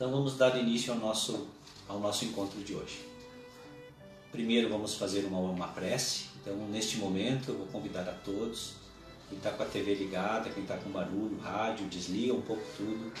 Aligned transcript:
Então 0.00 0.10
vamos 0.10 0.34
dar 0.34 0.56
início 0.56 0.94
ao 0.94 0.98
nosso, 0.98 1.46
ao 1.86 2.00
nosso 2.00 2.24
encontro 2.24 2.58
de 2.62 2.74
hoje. 2.74 3.06
Primeiro 4.32 4.70
vamos 4.70 4.94
fazer 4.94 5.26
uma, 5.26 5.38
uma 5.38 5.68
prece. 5.68 6.24
Então 6.40 6.56
neste 6.68 6.96
momento 6.96 7.50
eu 7.50 7.58
vou 7.58 7.66
convidar 7.66 8.08
a 8.08 8.12
todos, 8.12 8.76
quem 9.28 9.36
está 9.36 9.50
com 9.50 9.62
a 9.62 9.66
TV 9.66 9.94
ligada, 9.96 10.48
quem 10.48 10.62
está 10.62 10.78
com 10.78 10.88
barulho, 10.88 11.38
rádio, 11.40 11.86
desliga 11.86 12.32
um 12.32 12.40
pouco 12.40 12.62
tudo. 12.78 13.12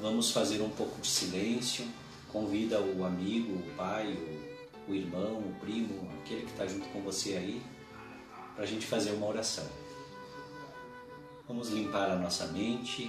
Vamos 0.00 0.32
fazer 0.32 0.60
um 0.60 0.70
pouco 0.70 1.00
de 1.00 1.06
silêncio. 1.06 1.86
Convida 2.32 2.80
o 2.80 3.04
amigo, 3.04 3.52
o 3.52 3.76
pai, 3.76 4.12
o, 4.12 4.90
o 4.90 4.94
irmão, 4.96 5.38
o 5.38 5.54
primo, 5.60 6.10
aquele 6.20 6.42
que 6.42 6.50
está 6.50 6.66
junto 6.66 6.88
com 6.88 7.00
você 7.00 7.36
aí, 7.36 7.62
para 8.56 8.64
a 8.64 8.66
gente 8.66 8.84
fazer 8.84 9.12
uma 9.12 9.28
oração. 9.28 9.68
Vamos 11.46 11.68
limpar 11.68 12.10
a 12.10 12.16
nossa 12.16 12.48
mente, 12.48 13.08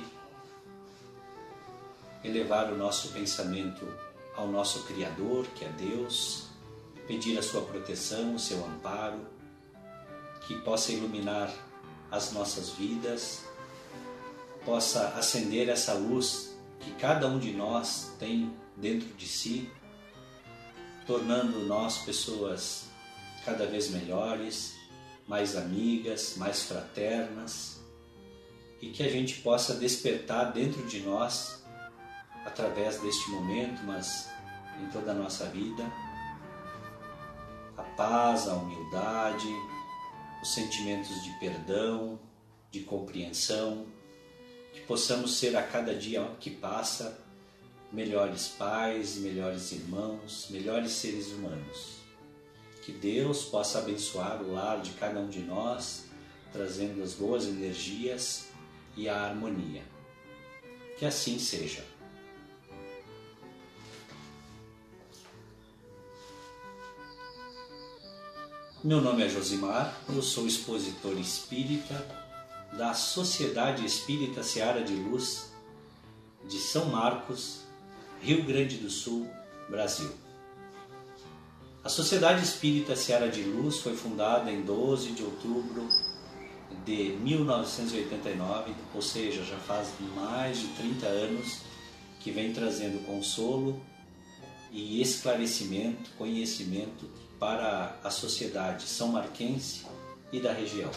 elevar 2.24 2.72
o 2.72 2.78
nosso 2.78 3.10
pensamento 3.10 3.88
ao 4.36 4.48
nosso 4.48 4.84
Criador, 4.84 5.46
que 5.56 5.66
é 5.66 5.70
Deus, 5.70 6.48
pedir 7.08 7.38
a 7.38 7.44
sua 7.44 7.62
proteção, 7.62 8.36
o 8.36 8.40
seu 8.40 8.66
amparo, 8.66 9.20
que 10.48 10.56
possa 10.62 10.92
iluminar 10.92 11.52
as 12.12 12.32
nossas 12.32 12.70
vidas, 12.70 13.44
possa 14.66 15.10
acender 15.10 15.70
essa 15.70 15.94
luz 15.94 16.58
que 16.80 16.92
cada 16.92 17.28
um 17.28 17.40
de 17.40 17.52
nós 17.52 18.14
tem 18.20 18.54
dentro 18.76 19.08
de 19.16 19.28
si, 19.28 19.70
tornando 21.06 21.60
nós 21.66 22.00
pessoas 22.00 22.86
cada 23.44 23.66
vez 23.66 23.90
melhores, 23.90 24.76
mais 25.28 25.56
amigas, 25.56 26.36
mais 26.38 26.64
fraternas, 26.64 27.80
e 28.82 28.90
que 28.90 29.04
a 29.04 29.10
gente 29.10 29.42
possa 29.42 29.76
despertar 29.76 30.52
dentro 30.52 30.86
de 30.88 31.02
nós 31.02 31.59
através 32.50 33.00
deste 33.00 33.30
momento, 33.30 33.82
mas 33.84 34.30
em 34.82 34.88
toda 34.88 35.12
a 35.12 35.14
nossa 35.14 35.46
vida. 35.46 35.84
A 37.78 37.84
paz, 37.84 38.48
a 38.48 38.56
humildade, 38.56 39.48
os 40.42 40.54
sentimentos 40.54 41.24
de 41.24 41.32
perdão, 41.40 42.20
de 42.72 42.82
compreensão, 42.82 43.88
que 44.74 44.82
possamos 44.82 45.38
ser 45.38 45.56
a 45.56 45.64
cada 45.64 45.96
dia 45.96 46.30
que 46.40 46.50
passa 46.50 47.20
melhores 47.92 48.50
pais, 48.50 49.18
melhores 49.18 49.72
irmãos, 49.72 50.48
melhores 50.50 50.92
seres 50.92 51.32
humanos. 51.32 52.00
Que 52.82 52.92
Deus 52.92 53.46
possa 53.46 53.80
abençoar 53.80 54.42
o 54.42 54.54
lar 54.54 54.82
de 54.82 54.92
cada 54.92 55.20
um 55.20 55.28
de 55.28 55.40
nós, 55.40 56.06
trazendo 56.52 57.04
as 57.04 57.14
boas 57.14 57.46
energias 57.46 58.48
e 58.96 59.08
a 59.08 59.22
harmonia. 59.22 59.84
Que 60.98 61.06
assim 61.06 61.40
seja. 61.40 61.84
Meu 68.82 69.02
nome 69.02 69.26
é 69.26 69.28
Josimar, 69.28 69.94
eu 70.08 70.22
sou 70.22 70.48
expositor 70.48 71.20
espírita 71.20 72.08
da 72.78 72.94
Sociedade 72.94 73.86
Espírita 73.86 74.42
Seara 74.42 74.82
de 74.82 74.94
Luz 74.94 75.52
de 76.48 76.58
São 76.60 76.86
Marcos, 76.86 77.64
Rio 78.22 78.46
Grande 78.46 78.78
do 78.78 78.90
Sul, 78.90 79.28
Brasil. 79.70 80.10
A 81.84 81.90
Sociedade 81.90 82.42
Espírita 82.42 82.96
Seara 82.96 83.28
de 83.28 83.44
Luz 83.44 83.80
foi 83.80 83.98
fundada 83.98 84.50
em 84.50 84.62
12 84.62 85.12
de 85.12 85.24
outubro 85.24 85.86
de 86.86 87.18
1989, 87.22 88.74
ou 88.96 89.02
seja, 89.02 89.44
já 89.44 89.58
faz 89.58 89.90
mais 90.16 90.58
de 90.58 90.68
30 90.70 91.06
anos 91.06 91.58
que 92.22 92.32
vem 92.32 92.54
trazendo 92.54 93.06
consolo 93.06 93.78
e 94.72 95.02
esclarecimento, 95.02 96.12
conhecimento 96.18 97.29
para 97.40 97.96
a 98.04 98.10
sociedade 98.12 98.84
são 98.84 99.08
marquense 99.08 99.86
e 100.32 100.40
da 100.40 100.52
região, 100.52 100.92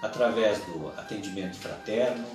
através 0.00 0.58
do 0.66 0.88
atendimento 0.96 1.56
fraterno, 1.56 2.26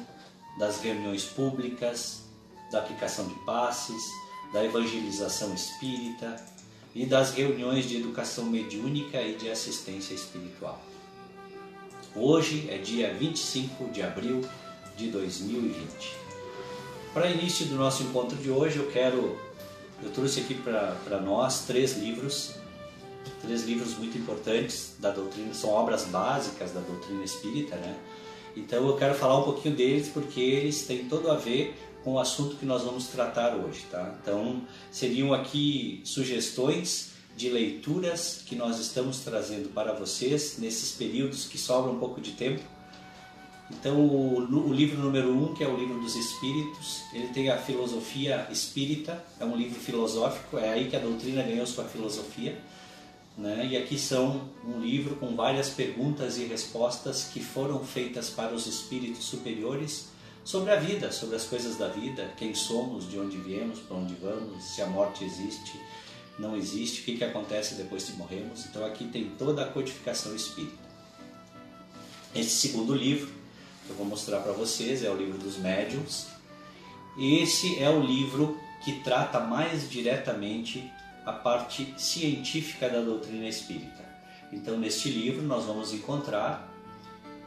das 0.57 0.81
reuniões 0.81 1.23
públicas, 1.23 2.23
da 2.71 2.79
aplicação 2.79 3.27
de 3.27 3.35
passes, 3.45 4.03
da 4.51 4.63
evangelização 4.63 5.53
espírita 5.53 6.35
e 6.93 7.05
das 7.05 7.31
reuniões 7.31 7.85
de 7.85 7.97
educação 7.97 8.45
mediúnica 8.45 9.21
e 9.21 9.35
de 9.35 9.49
assistência 9.49 10.13
espiritual. 10.13 10.81
Hoje 12.15 12.67
é 12.69 12.77
dia 12.77 13.13
25 13.13 13.91
de 13.91 14.01
abril 14.01 14.41
de 14.97 15.09
2020. 15.09 16.17
Para 17.13 17.29
início 17.29 17.65
do 17.67 17.75
nosso 17.75 18.03
encontro 18.03 18.37
de 18.37 18.49
hoje, 18.51 18.77
eu 18.77 18.91
quero 18.91 19.39
eu 20.01 20.11
trouxe 20.11 20.39
aqui 20.39 20.55
para 20.55 21.19
nós 21.19 21.65
três 21.65 21.97
livros 21.97 22.58
três 23.41 23.63
livros 23.63 23.97
muito 23.97 24.17
importantes 24.17 24.95
da 24.99 25.11
doutrina, 25.11 25.53
são 25.53 25.69
obras 25.69 26.05
básicas 26.05 26.71
da 26.71 26.79
doutrina 26.79 27.23
espírita, 27.23 27.75
né? 27.75 27.95
Então 28.55 28.87
eu 28.87 28.95
quero 28.95 29.15
falar 29.15 29.39
um 29.39 29.43
pouquinho 29.43 29.75
deles 29.75 30.09
porque 30.09 30.41
eles 30.41 30.85
têm 30.85 31.05
todo 31.05 31.29
a 31.29 31.35
ver 31.35 31.75
com 32.03 32.13
o 32.13 32.19
assunto 32.19 32.55
que 32.55 32.65
nós 32.65 32.83
vamos 32.83 33.07
tratar 33.07 33.55
hoje, 33.55 33.85
tá? 33.91 34.15
Então 34.21 34.61
seriam 34.91 35.33
aqui 35.33 36.01
sugestões 36.03 37.11
de 37.35 37.49
leituras 37.49 38.43
que 38.45 38.55
nós 38.55 38.79
estamos 38.79 39.19
trazendo 39.19 39.69
para 39.69 39.93
vocês 39.93 40.57
nesses 40.57 40.91
períodos 40.91 41.45
que 41.45 41.57
sobra 41.57 41.91
um 41.91 41.99
pouco 41.99 42.19
de 42.19 42.31
tempo. 42.31 42.61
Então 43.71 43.99
o, 43.99 44.39
o 44.39 44.73
livro 44.73 44.99
número 44.99 45.31
um, 45.31 45.53
que 45.53 45.63
é 45.63 45.67
o 45.67 45.77
livro 45.77 45.99
dos 45.99 46.15
Espíritos, 46.15 47.03
ele 47.13 47.27
tem 47.27 47.49
a 47.49 47.57
filosofia 47.57 48.47
espírita, 48.51 49.23
é 49.39 49.45
um 49.45 49.55
livro 49.55 49.79
filosófico, 49.79 50.57
é 50.57 50.69
aí 50.69 50.89
que 50.89 50.95
a 50.95 50.99
doutrina 50.99 51.43
ganhou 51.43 51.65
sua 51.67 51.85
filosofia. 51.85 52.57
Né? 53.39 53.69
E 53.71 53.77
aqui 53.77 53.97
são 53.97 54.49
um 54.65 54.81
livro 54.81 55.15
com 55.15 55.33
várias 55.33 55.69
perguntas 55.69 56.37
e 56.37 56.43
respostas 56.43 57.29
que 57.31 57.39
foram 57.39 57.81
feitas 57.85 58.29
para 58.29 58.53
os 58.53 58.67
espíritos 58.67 59.23
superiores 59.23 60.09
sobre 60.43 60.71
a 60.71 60.75
vida, 60.75 61.09
sobre 61.09 61.37
as 61.37 61.45
coisas 61.45 61.77
da 61.77 61.87
vida, 61.87 62.33
quem 62.35 62.53
somos, 62.53 63.09
de 63.09 63.17
onde 63.17 63.37
viemos, 63.37 63.79
para 63.79 63.95
onde 63.95 64.13
vamos, 64.15 64.61
se 64.65 64.81
a 64.81 64.87
morte 64.87 65.23
existe, 65.23 65.79
não 66.37 66.57
existe, 66.57 66.99
o 66.99 67.03
que, 67.05 67.17
que 67.17 67.23
acontece 67.23 67.75
depois 67.75 68.03
que 68.03 68.11
morremos. 68.17 68.65
Então 68.65 68.85
aqui 68.85 69.05
tem 69.05 69.29
toda 69.37 69.63
a 69.63 69.67
codificação 69.69 70.35
espírita. 70.35 70.89
Esse 72.35 72.67
segundo 72.67 72.93
livro 72.93 73.31
que 73.85 73.91
eu 73.91 73.95
vou 73.95 74.05
mostrar 74.05 74.41
para 74.41 74.51
vocês 74.51 75.01
é 75.01 75.09
o 75.09 75.15
livro 75.15 75.37
dos 75.37 75.57
médiums. 75.57 76.27
Esse 77.17 77.81
é 77.81 77.89
o 77.89 78.01
livro 78.01 78.59
que 78.83 78.99
trata 79.01 79.39
mais 79.39 79.89
diretamente 79.89 80.91
a 81.29 81.33
parte 81.33 81.93
científica 81.97 82.89
da 82.89 83.01
doutrina 83.01 83.47
espírita. 83.47 84.03
Então, 84.51 84.79
neste 84.79 85.09
livro, 85.09 85.43
nós 85.43 85.65
vamos 85.65 85.93
encontrar 85.93 86.67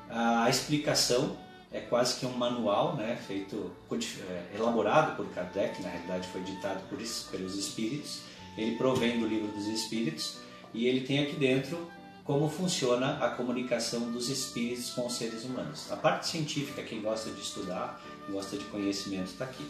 a 0.09 0.49
explicação, 0.49 1.37
é 1.73 1.81
quase 1.81 2.21
que 2.21 2.27
um 2.27 2.33
manual, 2.37 2.97
né, 2.97 3.19
feito, 3.27 3.73
é, 3.91 4.57
elaborado 4.57 5.17
por 5.17 5.27
Kardec, 5.35 5.83
na 5.83 5.89
realidade 5.89 6.29
foi 6.29 6.43
ditado 6.43 6.87
por, 6.89 6.99
pelos 7.31 7.57
espíritos. 7.57 8.21
Ele 8.57 8.77
provém 8.77 9.19
do 9.19 9.27
livro 9.27 9.49
dos 9.49 9.67
espíritos 9.67 10.37
e 10.73 10.87
ele 10.87 11.01
tem 11.01 11.21
aqui 11.21 11.35
dentro 11.35 11.91
como 12.25 12.49
funciona 12.49 13.17
a 13.19 13.31
comunicação 13.31 14.13
dos 14.13 14.29
espíritos 14.29 14.91
com 14.91 15.07
os 15.07 15.15
seres 15.15 15.45
humanos. 15.45 15.91
A 15.91 15.97
parte 15.97 16.29
científica, 16.29 16.83
quem 16.83 17.01
gosta 17.01 17.31
de 17.31 17.41
estudar, 17.41 18.01
quem 18.27 18.35
gosta 18.35 18.57
de 18.57 18.65
conhecimento, 18.67 19.33
está 19.33 19.45
aqui. 19.45 19.67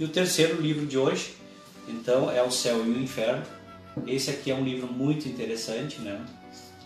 E 0.00 0.04
o 0.04 0.08
terceiro 0.08 0.60
livro 0.60 0.84
de 0.84 0.98
hoje 0.98 1.36
então 1.88 2.30
é 2.30 2.42
o 2.42 2.50
céu 2.50 2.84
e 2.84 2.90
o 2.90 3.02
inferno. 3.02 3.42
Esse 4.06 4.30
aqui 4.30 4.50
é 4.50 4.54
um 4.54 4.64
livro 4.64 4.86
muito 4.86 5.28
interessante, 5.28 6.00
né? 6.00 6.24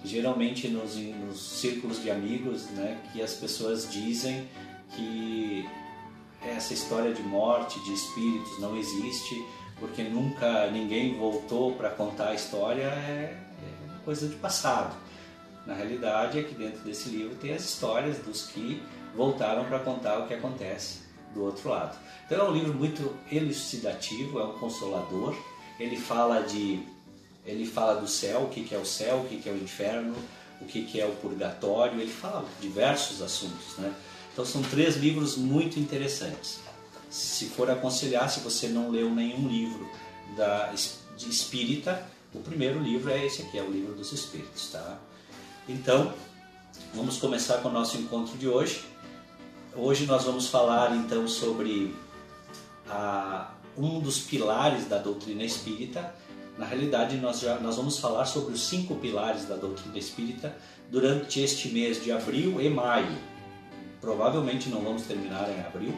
Geralmente 0.05 0.69
nos, 0.69 0.97
nos 0.97 1.61
círculos 1.61 2.03
de 2.03 2.11
amigos, 2.11 2.67
né, 2.71 3.01
que 3.13 3.23
as 3.23 3.35
pessoas 3.35 3.91
dizem 3.91 4.47
que 4.95 5.67
essa 6.43 6.75
história 6.75 7.13
de 7.13 7.23
morte, 7.23 7.81
de 7.81 7.95
espíritos 7.95 8.59
não 8.61 8.77
existe, 8.77 9.43
porque 9.81 10.03
nunca 10.03 10.71
ninguém 10.71 11.17
voltou 11.17 11.73
para 11.75 11.89
contar 11.89 12.29
a 12.29 12.35
história, 12.35 12.83
é, 12.83 13.35
é 13.35 14.05
coisa 14.05 14.29
de 14.29 14.37
passado. 14.37 14.95
Na 15.67 15.73
realidade, 15.73 16.39
aqui 16.39 16.55
dentro 16.55 16.81
desse 16.81 17.09
livro 17.09 17.35
tem 17.37 17.55
as 17.55 17.65
histórias 17.65 18.19
dos 18.19 18.49
que 18.49 18.83
voltaram 19.17 19.65
para 19.65 19.79
contar 19.79 20.19
o 20.19 20.27
que 20.27 20.35
acontece 20.35 21.04
do 21.35 21.45
outro 21.45 21.69
lado. 21.69 21.99
Então 22.25 22.47
é 22.47 22.49
um 22.49 22.53
livro 22.53 22.73
muito 22.73 23.15
elucidativo, 23.31 24.39
é 24.39 24.45
um 24.45 24.53
consolador. 24.59 25.37
Ele 25.79 25.97
fala 25.97 26.41
de, 26.43 26.81
ele 27.45 27.67
fala 27.67 28.01
do 28.01 28.09
céu, 28.09 28.45
o 28.45 28.49
que, 28.49 28.75
é 28.75 28.79
o 28.79 28.87
céu, 28.87 29.19
o 29.19 29.25
que, 29.27 29.49
é 29.49 29.53
o 29.53 29.57
inferno, 29.57 30.15
o 30.61 30.65
que, 30.65 30.85
que 30.85 31.01
é 31.01 31.07
o 31.07 31.13
purgatório. 31.17 32.01
Ele 32.01 32.11
fala 32.11 32.45
diversos 32.61 33.21
assuntos, 33.21 33.77
né? 33.79 33.93
Então 34.33 34.45
são 34.45 34.63
três 34.63 34.97
livros 34.97 35.37
muito 35.37 35.79
interessantes. 35.79 36.61
Se 37.11 37.47
for 37.47 37.71
aconselhar, 37.71 38.29
se 38.29 38.41
você 38.41 38.69
não 38.69 38.91
leu 38.91 39.11
nenhum 39.11 39.47
livro 39.47 39.89
da, 40.37 40.73
de 41.17 41.29
espírita, 41.29 42.05
o 42.35 42.41
primeiro 42.41 42.81
livro 42.81 43.11
é 43.11 43.25
esse 43.25 43.43
aqui, 43.43 43.59
é 43.59 43.63
o 43.63 43.71
livro 43.71 43.95
dos 43.95 44.11
espíritos, 44.13 44.71
tá? 44.71 44.99
Então, 45.69 46.13
vamos 46.93 47.19
começar 47.19 47.59
com 47.59 47.69
o 47.69 47.73
nosso 47.73 47.97
encontro 47.97 48.37
de 48.37 48.49
hoje. 48.49 48.85
Hoje 49.77 50.07
nós 50.07 50.23
vamos 50.23 50.47
falar 50.47 50.95
então 50.95 51.27
sobre 51.27 51.97
a, 52.89 53.51
um 53.77 53.99
dos 53.99 54.21
pilares 54.21 54.87
da 54.87 54.99
doutrina 54.99 55.43
espírita. 55.43 56.15
Na 56.57 56.65
realidade, 56.65 57.17
nós, 57.17 57.41
já, 57.41 57.59
nós 57.59 57.75
vamos 57.75 57.99
falar 57.99 58.25
sobre 58.25 58.55
os 58.55 58.69
cinco 58.69 58.95
pilares 58.95 59.47
da 59.47 59.57
doutrina 59.57 59.99
espírita 59.99 60.57
durante 60.93 61.41
este 61.41 61.71
mês 61.71 62.01
de 62.01 62.13
abril 62.13 62.61
e 62.61 62.71
maio. 62.71 63.19
Provavelmente 64.01 64.69
não 64.69 64.81
vamos 64.81 65.03
terminar 65.03 65.51
em 65.51 65.61
abril, 65.63 65.93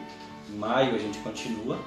em 0.49 0.57
maio 0.57 0.95
a 0.95 0.97
gente 0.97 1.19
continua. 1.19 1.77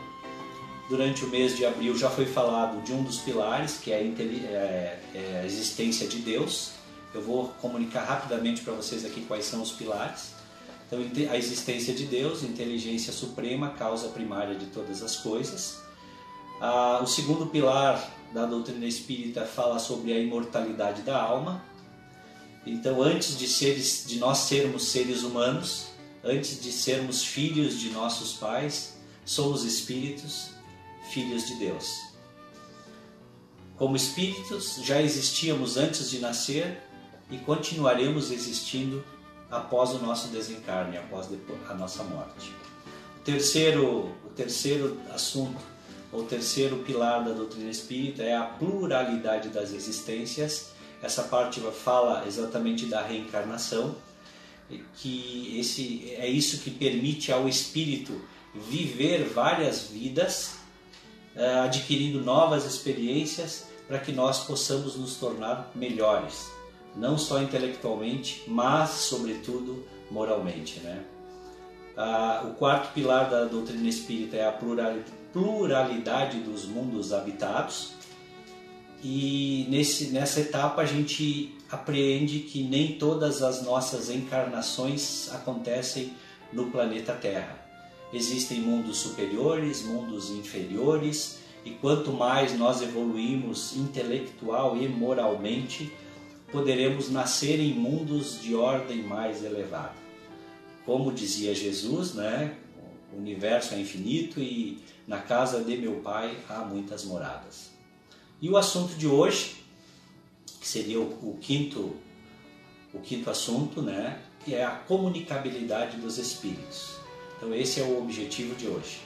Durante 0.88 1.25
o 1.25 1.28
mês 1.28 1.56
de 1.56 1.66
abril 1.66 1.98
já 1.98 2.08
foi 2.08 2.26
falado 2.26 2.81
de 2.84 2.92
um 2.92 3.02
dos 3.02 3.19
pilares, 3.19 3.78
que 3.78 3.90
é 3.90 3.96
a, 3.96 4.00
é, 4.00 5.00
é 5.12 5.40
a 5.42 5.44
existência 5.44 6.06
de 6.06 6.19
Deus. 6.19 6.70
Eu 7.12 7.20
vou 7.20 7.48
comunicar 7.60 8.04
rapidamente 8.04 8.62
para 8.62 8.75
vocês 8.75 9.04
aqui 9.04 9.22
quais 9.22 9.44
são 9.44 9.60
os 9.60 9.72
pilares. 9.72 10.38
Então, 10.90 11.31
a 11.31 11.37
existência 11.37 11.94
de 11.94 12.04
Deus, 12.04 12.42
inteligência 12.42 13.12
suprema, 13.12 13.70
causa 13.70 14.08
primária 14.08 14.56
de 14.56 14.66
todas 14.66 15.02
as 15.04 15.16
coisas. 15.16 15.81
Ah, 16.60 17.00
o 17.00 17.06
segundo 17.06 17.46
pilar 17.46 18.12
da 18.34 18.44
doutrina 18.44 18.87
espírita 18.87 19.46
fala 19.46 19.78
sobre 19.78 20.12
a 20.12 20.19
imortalidade 20.19 21.02
da 21.02 21.20
alma. 21.22 21.64
Então, 22.66 23.00
antes 23.00 23.38
de, 23.38 23.46
seres, 23.46 24.04
de 24.06 24.19
nós 24.19 24.38
sermos 24.38 24.88
seres 24.88 25.22
humanos, 25.22 25.87
antes 26.25 26.60
de 26.60 26.72
sermos 26.72 27.25
filhos 27.25 27.78
de 27.78 27.90
nossos 27.90 28.32
pais, 28.32 28.96
somos 29.25 29.64
espíritos, 29.64 30.50
filhos 31.12 31.46
de 31.46 31.54
Deus. 31.54 32.10
Como 33.76 33.94
espíritos, 33.94 34.81
já 34.82 35.00
existíamos 35.00 35.76
antes 35.76 36.10
de 36.10 36.19
nascer 36.19 36.82
e 37.31 37.38
continuaremos 37.38 38.32
existindo 38.32 39.04
após 39.50 39.91
o 39.91 39.99
nosso 39.99 40.29
desencarne, 40.29 40.97
após 40.97 41.29
a 41.69 41.75
nossa 41.75 42.05
morte. 42.05 42.55
O 43.17 43.23
terceiro, 43.23 44.14
o 44.25 44.31
terceiro 44.35 44.99
assunto, 45.12 45.61
o 46.12 46.23
terceiro 46.23 46.79
pilar 46.79 47.25
da 47.25 47.32
doutrina 47.32 47.70
espírita 47.70 48.23
é 48.23 48.37
a 48.37 48.44
pluralidade 48.44 49.49
das 49.49 49.73
existências. 49.73 50.70
Essa 51.02 51.25
parte 51.25 51.61
fala 51.85 52.26
exatamente 52.26 52.87
da 52.87 53.02
reencarnação, 53.02 53.97
que 54.97 55.58
esse 55.58 56.12
é 56.17 56.29
isso 56.29 56.58
que 56.58 56.70
permite 56.70 57.32
ao 57.32 57.49
espírito 57.49 58.20
viver 58.55 59.25
várias 59.25 59.88
vidas, 59.88 60.56
eh, 61.35 61.58
adquirindo 61.61 62.23
novas 62.23 62.64
experiências 62.64 63.67
para 63.88 63.99
que 63.99 64.12
nós 64.12 64.44
possamos 64.44 64.97
nos 64.97 65.17
tornar 65.17 65.70
melhores 65.75 66.60
não 66.96 67.16
só 67.16 67.42
intelectualmente, 67.42 68.42
mas, 68.46 68.90
sobretudo, 68.90 69.84
moralmente. 70.10 70.81
Né? 70.81 71.04
Ah, 71.96 72.46
o 72.50 72.54
quarto 72.54 72.92
pilar 72.92 73.31
da 73.31 73.44
doutrina 73.44 73.88
espírita 73.88 74.37
é 74.37 74.46
a 74.46 74.58
pluralidade 75.32 76.40
dos 76.40 76.64
mundos 76.64 77.12
habitados. 77.12 77.92
E 79.02 79.66
nesse, 79.70 80.08
nessa 80.08 80.40
etapa 80.40 80.82
a 80.82 80.87
gente 80.87 81.54
apreende 81.70 82.40
que 82.40 82.62
nem 82.62 82.98
todas 82.98 83.42
as 83.42 83.62
nossas 83.62 84.10
encarnações 84.10 85.32
acontecem 85.32 86.12
no 86.52 86.70
planeta 86.70 87.14
Terra. 87.14 87.58
Existem 88.12 88.60
mundos 88.60 88.98
superiores, 88.98 89.82
mundos 89.82 90.31
inferiores, 90.31 91.38
e 91.64 91.70
quanto 91.70 92.12
mais 92.12 92.58
nós 92.58 92.82
evoluímos 92.82 93.76
intelectual 93.76 94.76
e 94.76 94.88
moralmente, 94.88 95.92
poderemos 96.52 97.11
nascer 97.11 97.61
em 97.61 97.73
mundos 97.73 98.41
de 98.41 98.55
ordem 98.55 99.02
mais 99.02 99.44
elevada. 99.44 99.94
Como 100.85 101.12
dizia 101.12 101.55
Jesus, 101.55 102.14
né? 102.14 102.56
O 103.12 103.19
universo 103.19 103.75
é 103.75 103.81
infinito 103.81 104.41
e 104.41 104.79
na 105.06 105.19
casa 105.19 105.62
de 105.62 105.76
meu 105.76 105.97
Pai 105.97 106.37
há 106.49 106.61
muitas 106.61 107.05
moradas. 107.05 107.70
E 108.41 108.49
o 108.49 108.56
assunto 108.56 108.94
de 108.94 109.06
hoje, 109.06 109.56
que 110.61 110.67
seria 110.67 111.00
o, 111.00 111.31
o 111.31 111.38
quinto 111.41 111.94
o 112.93 112.99
quinto 112.99 113.31
assunto, 113.31 113.81
né, 113.81 114.19
que 114.44 114.55
é 114.55 114.64
a 114.64 114.70
comunicabilidade 114.70 115.97
dos 115.99 116.19
espíritos. 116.19 116.97
Então 117.37 117.55
esse 117.55 117.81
é 117.81 117.85
o 117.85 117.99
objetivo 117.99 118.55
de 118.55 118.67
hoje. 118.67 119.00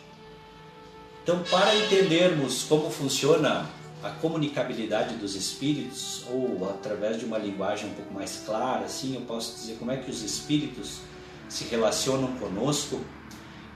Então, 1.23 1.43
para 1.51 1.75
entendermos 1.75 2.65
como 2.65 2.91
funciona 2.91 3.69
a 4.05 4.11
comunicabilidade 4.11 5.15
dos 5.17 5.35
espíritos, 5.35 6.25
ou 6.29 6.69
através 6.69 7.19
de 7.19 7.25
uma 7.25 7.39
linguagem 7.39 7.89
um 7.89 7.95
pouco 7.95 8.13
mais 8.13 8.43
clara, 8.45 8.85
assim, 8.85 9.15
eu 9.15 9.23
posso 9.23 9.55
dizer 9.55 9.77
como 9.79 9.91
é 9.91 9.97
que 9.97 10.11
os 10.11 10.23
espíritos 10.23 10.99
se 11.49 11.65
relacionam 11.65 12.37
conosco, 12.37 13.01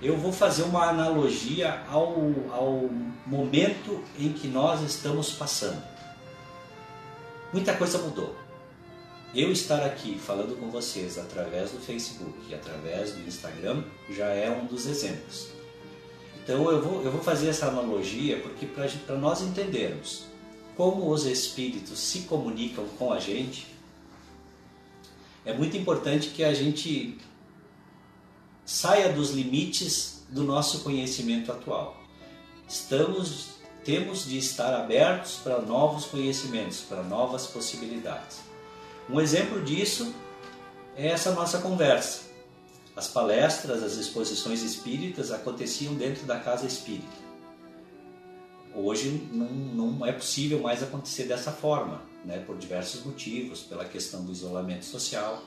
eu 0.02 0.18
vou 0.18 0.30
fazer 0.30 0.64
uma 0.64 0.84
analogia 0.84 1.82
ao, 1.88 2.14
ao 2.50 2.90
momento 3.26 4.04
em 4.18 4.32
que 4.32 4.46
nós 4.46 4.82
estamos 4.82 5.32
passando. 5.32 5.82
Muita 7.50 7.74
coisa 7.74 7.98
mudou. 7.98 8.36
Eu 9.34 9.50
estar 9.50 9.82
aqui 9.82 10.18
falando 10.18 10.58
com 10.58 10.70
vocês 10.70 11.18
através 11.18 11.70
do 11.70 11.78
Facebook 11.78 12.34
e 12.50 12.54
através 12.54 13.12
do 13.12 13.26
Instagram 13.26 13.82
já 14.10 14.26
é 14.26 14.50
um 14.50 14.66
dos 14.66 14.86
exemplos. 14.86 15.57
Então 16.48 16.70
eu 16.70 16.80
vou, 16.80 17.02
eu 17.02 17.12
vou 17.12 17.22
fazer 17.22 17.50
essa 17.50 17.66
analogia 17.66 18.40
porque 18.40 18.64
para 18.64 19.16
nós 19.16 19.42
entendermos 19.42 20.24
como 20.78 21.10
os 21.10 21.26
espíritos 21.26 21.98
se 21.98 22.20
comunicam 22.20 22.86
com 22.98 23.12
a 23.12 23.20
gente, 23.20 23.66
é 25.44 25.52
muito 25.52 25.76
importante 25.76 26.30
que 26.30 26.42
a 26.42 26.54
gente 26.54 27.18
saia 28.64 29.12
dos 29.12 29.32
limites 29.32 30.22
do 30.30 30.42
nosso 30.42 30.80
conhecimento 30.80 31.52
atual. 31.52 32.02
Estamos 32.66 33.58
temos 33.84 34.24
de 34.24 34.38
estar 34.38 34.74
abertos 34.74 35.40
para 35.44 35.60
novos 35.60 36.06
conhecimentos, 36.06 36.80
para 36.80 37.02
novas 37.02 37.46
possibilidades. 37.46 38.38
Um 39.08 39.20
exemplo 39.20 39.62
disso 39.62 40.14
é 40.96 41.08
essa 41.08 41.32
nossa 41.32 41.58
conversa. 41.58 42.27
As 42.98 43.06
palestras, 43.06 43.84
as 43.84 43.92
exposições 43.92 44.60
espíritas 44.60 45.30
aconteciam 45.30 45.94
dentro 45.94 46.26
da 46.26 46.40
casa 46.40 46.66
espírita. 46.66 47.06
Hoje 48.74 49.28
não, 49.30 49.46
não 49.46 50.04
é 50.04 50.10
possível 50.10 50.58
mais 50.58 50.82
acontecer 50.82 51.22
dessa 51.22 51.52
forma, 51.52 52.02
né, 52.24 52.42
por 52.44 52.58
diversos 52.58 53.04
motivos, 53.04 53.60
pela 53.60 53.84
questão 53.84 54.24
do 54.24 54.32
isolamento 54.32 54.84
social. 54.84 55.40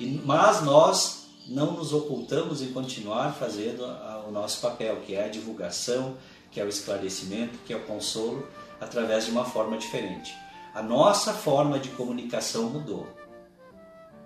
E, 0.00 0.18
mas 0.24 0.62
nós 0.62 1.26
não 1.46 1.72
nos 1.72 1.92
ocultamos 1.92 2.62
em 2.62 2.72
continuar 2.72 3.34
fazendo 3.34 3.84
o 4.26 4.30
nosso 4.30 4.62
papel, 4.62 5.02
que 5.06 5.14
é 5.14 5.26
a 5.26 5.28
divulgação, 5.28 6.16
que 6.50 6.58
é 6.58 6.64
o 6.64 6.68
esclarecimento, 6.68 7.58
que 7.66 7.74
é 7.74 7.76
o 7.76 7.84
consolo, 7.84 8.48
através 8.80 9.26
de 9.26 9.30
uma 9.30 9.44
forma 9.44 9.76
diferente. 9.76 10.34
A 10.74 10.82
nossa 10.82 11.34
forma 11.34 11.78
de 11.78 11.90
comunicação 11.90 12.70
mudou. 12.70 13.06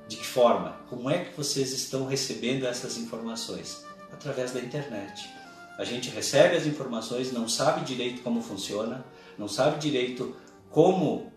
De 0.09 0.17
que 0.17 0.27
forma? 0.27 0.81
Como 0.89 1.11
é 1.11 1.25
que 1.25 1.37
vocês 1.37 1.71
estão 1.73 2.07
recebendo 2.07 2.67
essas 2.67 2.97
informações? 2.97 3.85
Através 4.11 4.53
da 4.53 4.61
internet. 4.61 5.29
A 5.79 5.85
gente 5.85 6.09
recebe 6.09 6.57
as 6.57 6.67
informações, 6.67 7.31
não 7.31 7.49
sabe 7.49 7.85
direito 7.85 8.23
como 8.23 8.43
funciona, 8.43 9.05
não 9.37 9.47
sabe 9.47 9.79
direito 9.79 10.35
como 10.71 11.31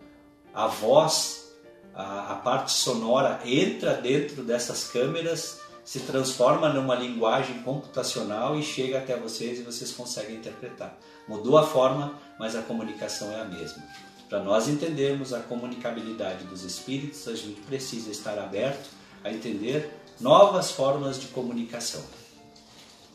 a 0.54 0.68
voz, 0.68 1.54
a, 1.94 2.32
a 2.32 2.36
parte 2.38 2.72
sonora 2.72 3.42
entra 3.46 3.94
dentro 3.94 4.44
dessas 4.44 4.86
câmeras, 4.86 5.60
se 5.84 6.00
transforma 6.00 6.70
numa 6.70 6.96
linguagem 6.96 7.62
computacional 7.63 8.58
e 8.58 8.63
chega 8.63 9.00
até 9.00 9.18
vocês 9.18 9.60
e 9.60 9.63
vocês 9.63 9.92
conseguem 9.92 10.38
interpretar. 10.38 10.98
Mudou 11.28 11.58
a 11.58 11.68
forma, 11.68 12.20
mas 12.40 12.56
a 12.56 12.62
comunicação 12.62 13.32
é 13.32 13.42
a 13.42 13.46
mesma. 13.46 13.84
Para 14.32 14.42
nós 14.42 14.70
entendermos 14.70 15.34
a 15.34 15.42
comunicabilidade 15.42 16.46
dos 16.46 16.64
espíritos, 16.64 17.28
a 17.28 17.36
gente 17.36 17.60
precisa 17.64 18.10
estar 18.10 18.40
aberto 18.40 18.90
a 19.26 19.30
entender 19.30 19.92
novas 20.22 20.72
formas 20.72 21.20
de 21.20 21.28
comunicação. 21.28 22.02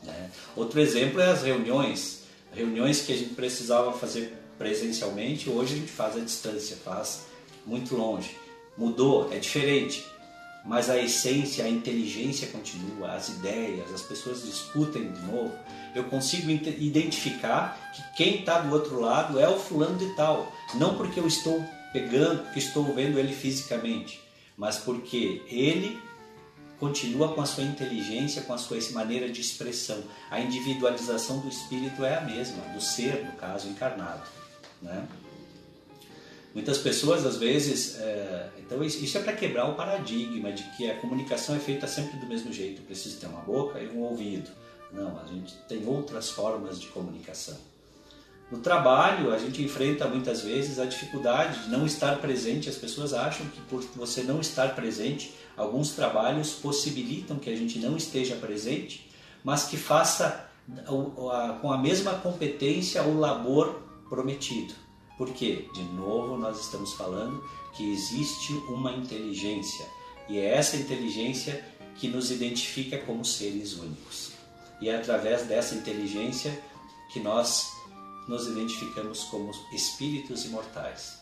Né? 0.03 0.31
Outro 0.55 0.79
exemplo 0.79 1.19
é 1.19 1.31
as 1.31 1.43
reuniões. 1.43 2.25
Reuniões 2.53 3.01
que 3.01 3.15
a 3.15 3.17
gente 3.17 3.35
precisava 3.35 3.95
fazer 3.95 4.37
presencialmente, 4.59 5.49
hoje 5.49 5.77
a 5.77 5.79
gente 5.79 5.91
faz 5.91 6.19
à 6.19 6.21
distância, 6.21 6.77
faz 6.77 7.23
muito 7.65 7.97
longe. 7.97 8.37
Mudou, 8.77 9.33
é 9.33 9.39
diferente. 9.39 10.05
Mas 10.67 10.91
a 10.91 10.99
essência, 10.99 11.65
a 11.65 11.69
inteligência 11.69 12.49
continua, 12.49 13.13
as 13.13 13.29
ideias, 13.29 13.93
as 13.95 14.03
pessoas 14.03 14.45
discutem 14.45 15.13
de 15.13 15.21
novo. 15.23 15.55
Eu 15.95 16.05
consigo 16.05 16.51
identificar 16.51 17.93
que 17.95 18.17
quem 18.17 18.41
está 18.41 18.59
do 18.61 18.75
outro 18.75 19.01
lado 19.01 19.39
é 19.39 19.49
o 19.49 19.59
fulano 19.59 19.97
de 19.97 20.13
tal, 20.15 20.53
não 20.75 20.97
porque 20.97 21.21
eu 21.21 21.27
estou 21.27 21.65
pegando, 21.93 22.43
porque 22.43 22.59
estou 22.59 22.85
vendo 22.93 23.19
ele 23.19 23.33
fisicamente, 23.33 24.21
mas 24.57 24.77
porque 24.77 25.43
ele 25.49 25.99
continua 26.81 27.33
com 27.33 27.41
a 27.41 27.47
sua 27.47 27.65
inteligência, 27.65 28.43
com 28.43 28.53
a 28.53 28.59
sua 28.59 28.79
maneira 28.93 29.31
de 29.31 29.41
expressão. 29.41 30.03
A 30.31 30.41
individualização 30.41 31.39
do 31.39 31.49
espírito 31.49 32.05
é 32.05 32.17
a 32.17 32.21
mesma, 32.21 32.61
do 32.75 32.81
ser, 32.81 33.25
no 33.25 33.33
caso, 33.33 33.69
encarnado. 33.69 34.29
Né? 34.83 35.07
Muitas 36.57 36.79
pessoas, 36.79 37.27
às 37.27 37.37
vezes, 37.37 38.01
é... 38.01 38.49
então 38.59 38.83
isso 38.83 39.19
é 39.19 39.21
para 39.21 39.35
quebrar 39.35 39.67
o 39.67 39.75
paradigma 39.75 40.51
de 40.51 40.63
que 40.75 40.91
a 40.91 40.99
comunicação 40.99 41.55
é 41.55 41.59
feita 41.59 41.87
sempre 41.87 42.19
do 42.19 42.27
mesmo 42.27 42.51
jeito. 42.51 42.81
Preciso 42.81 43.21
ter 43.21 43.27
uma 43.27 43.43
boca 43.43 43.79
e 43.79 43.87
um 43.89 44.01
ouvido. 44.01 44.49
Não, 44.91 45.21
a 45.21 45.27
gente 45.27 45.55
tem 45.69 45.87
outras 45.87 46.31
formas 46.31 46.81
de 46.81 46.87
comunicação. 46.87 47.59
No 48.51 48.61
trabalho, 48.61 49.35
a 49.35 49.39
gente 49.39 49.63
enfrenta 49.63 50.09
muitas 50.09 50.41
vezes 50.41 50.79
a 50.79 50.87
dificuldade 50.87 51.65
de 51.65 51.69
não 51.69 51.85
estar 51.85 52.17
presente. 52.23 52.71
As 52.71 52.77
pessoas 52.77 53.13
acham 53.13 53.47
que 53.49 53.61
por 53.69 53.83
você 53.95 54.23
não 54.23 54.41
estar 54.41 54.75
presente, 54.75 55.35
alguns 55.59 55.91
trabalhos 55.91 56.55
possibilitam 56.55 57.39
que 57.39 57.51
a 57.51 57.55
gente 57.55 57.79
não 57.79 57.99
esteja 57.99 58.35
presente, 58.35 59.11
mas 59.45 59.65
que 59.65 59.77
faça 59.77 60.49
com 61.61 61.71
a 61.71 61.77
mesma 61.77 62.15
competência 62.15 63.03
o 63.03 63.21
labor 63.21 63.83
prometido. 64.09 64.86
Porque, 65.17 65.69
de 65.73 65.83
novo, 65.83 66.37
nós 66.37 66.61
estamos 66.61 66.93
falando 66.93 67.43
que 67.75 67.91
existe 67.91 68.53
uma 68.69 68.93
inteligência 68.93 69.87
e 70.29 70.39
é 70.39 70.55
essa 70.55 70.77
inteligência 70.77 71.65
que 71.97 72.09
nos 72.09 72.31
identifica 72.31 72.99
como 72.99 73.25
seres 73.25 73.75
únicos. 73.75 74.33
E 74.81 74.89
é 74.89 74.97
através 74.97 75.45
dessa 75.45 75.75
inteligência 75.75 76.63
que 77.13 77.21
nós 77.21 77.73
nos 78.29 78.47
identificamos 78.47 79.25
como 79.25 79.51
espíritos 79.73 80.45
imortais. 80.45 81.19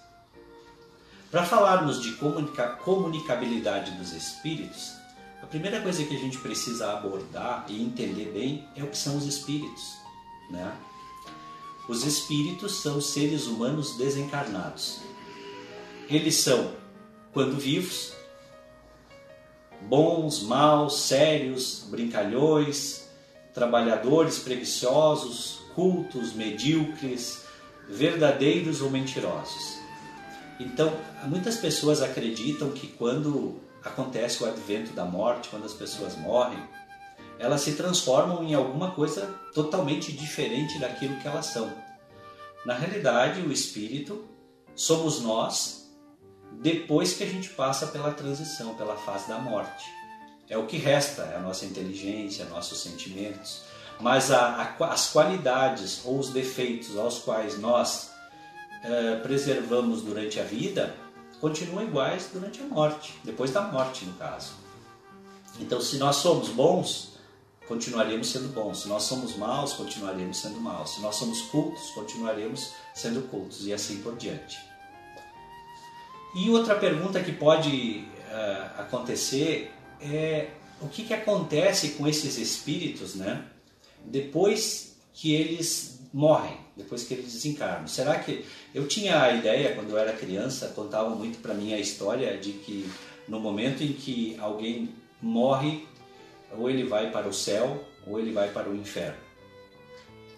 Para 1.30 1.44
falarmos 1.44 2.00
de 2.00 2.12
comunica 2.12 2.68
comunicabilidade 2.76 3.90
dos 3.92 4.12
espíritos, 4.12 4.92
a 5.42 5.46
primeira 5.46 5.80
coisa 5.82 6.04
que 6.04 6.16
a 6.16 6.18
gente 6.18 6.38
precisa 6.38 6.92
abordar 6.92 7.66
e 7.68 7.82
entender 7.82 8.32
bem 8.32 8.66
é 8.74 8.82
o 8.82 8.88
que 8.88 8.96
são 8.96 9.16
os 9.16 9.26
espíritos. 9.26 9.96
Né? 10.50 10.72
Os 11.88 12.04
espíritos 12.04 12.80
são 12.80 13.00
seres 13.00 13.46
humanos 13.46 13.96
desencarnados. 13.96 15.00
Eles 16.08 16.36
são, 16.36 16.72
quando 17.32 17.58
vivos, 17.58 18.14
bons, 19.82 20.42
maus, 20.42 21.00
sérios, 21.02 21.86
brincalhões, 21.90 23.04
trabalhadores 23.52 24.38
preguiçosos, 24.38 25.60
cultos, 25.74 26.32
medíocres, 26.32 27.44
verdadeiros 27.88 28.80
ou 28.80 28.90
mentirosos. 28.90 29.78
Então, 30.58 30.92
muitas 31.24 31.56
pessoas 31.56 32.00
acreditam 32.00 32.70
que 32.70 32.86
quando 32.86 33.60
acontece 33.84 34.42
o 34.42 34.46
advento 34.46 34.92
da 34.92 35.04
morte, 35.04 35.48
quando 35.50 35.66
as 35.66 35.74
pessoas 35.74 36.16
morrem, 36.16 36.58
elas 37.38 37.60
se 37.60 37.72
transformam 37.72 38.42
em 38.44 38.54
alguma 38.54 38.92
coisa 38.92 39.26
totalmente 39.52 40.12
diferente 40.12 40.78
daquilo 40.78 41.16
que 41.20 41.28
elas 41.28 41.46
são. 41.46 41.72
Na 42.64 42.74
realidade, 42.74 43.40
o 43.40 43.52
espírito 43.52 44.24
somos 44.74 45.20
nós 45.20 45.90
depois 46.52 47.14
que 47.14 47.24
a 47.24 47.26
gente 47.26 47.50
passa 47.50 47.88
pela 47.88 48.12
transição, 48.12 48.74
pela 48.74 48.96
fase 48.96 49.28
da 49.28 49.38
morte. 49.38 49.84
É 50.48 50.56
o 50.56 50.66
que 50.66 50.76
resta, 50.76 51.22
é 51.22 51.36
a 51.36 51.40
nossa 51.40 51.64
inteligência, 51.64 52.44
nossos 52.46 52.82
sentimentos. 52.82 53.62
Mas 54.00 54.30
a, 54.30 54.74
a, 54.78 54.92
as 54.92 55.10
qualidades 55.10 56.02
ou 56.04 56.18
os 56.18 56.30
defeitos 56.30 56.96
aos 56.96 57.18
quais 57.18 57.58
nós 57.58 58.10
eh, 58.84 59.16
preservamos 59.16 60.02
durante 60.02 60.38
a 60.38 60.44
vida 60.44 60.94
continuam 61.40 61.84
iguais 61.84 62.30
durante 62.32 62.60
a 62.62 62.64
morte, 62.64 63.14
depois 63.22 63.50
da 63.50 63.62
morte, 63.62 64.04
no 64.04 64.14
caso. 64.14 64.52
Então, 65.60 65.80
se 65.80 65.96
nós 65.98 66.16
somos 66.16 66.48
bons, 66.48 67.13
continuaremos 67.66 68.30
sendo 68.30 68.48
bons. 68.52 68.82
Se 68.82 68.88
nós 68.88 69.04
somos 69.04 69.36
maus, 69.36 69.72
continuaremos 69.72 70.38
sendo 70.38 70.60
maus. 70.60 70.94
Se 70.94 71.00
nós 71.00 71.16
somos 71.16 71.42
cultos, 71.42 71.90
continuaremos 71.90 72.72
sendo 72.94 73.22
cultos 73.28 73.66
e 73.66 73.72
assim 73.72 74.02
por 74.02 74.16
diante. 74.16 74.58
E 76.34 76.50
outra 76.50 76.74
pergunta 76.74 77.22
que 77.22 77.32
pode 77.32 78.04
uh, 78.28 78.80
acontecer 78.80 79.72
é 80.00 80.50
o 80.80 80.88
que, 80.88 81.04
que 81.04 81.14
acontece 81.14 81.90
com 81.90 82.06
esses 82.06 82.36
espíritos, 82.36 83.14
né? 83.14 83.44
Depois 84.04 84.96
que 85.12 85.32
eles 85.32 86.00
morrem, 86.12 86.56
depois 86.76 87.04
que 87.04 87.14
eles 87.14 87.32
desencarnam. 87.32 87.86
Será 87.86 88.18
que 88.18 88.44
eu 88.74 88.86
tinha 88.86 89.22
a 89.22 89.32
ideia 89.32 89.74
quando 89.74 89.90
eu 89.90 89.98
era 89.98 90.12
criança, 90.12 90.72
contavam 90.74 91.16
muito 91.16 91.38
para 91.38 91.54
mim 91.54 91.72
a 91.72 91.78
história 91.78 92.36
de 92.36 92.52
que 92.52 92.90
no 93.28 93.40
momento 93.40 93.82
em 93.82 93.92
que 93.92 94.36
alguém 94.38 94.90
morre, 95.22 95.86
ou 96.56 96.70
ele 96.70 96.84
vai 96.84 97.10
para 97.10 97.28
o 97.28 97.32
céu, 97.32 97.84
ou 98.06 98.18
ele 98.18 98.32
vai 98.32 98.50
para 98.50 98.68
o 98.68 98.74
inferno. 98.74 99.18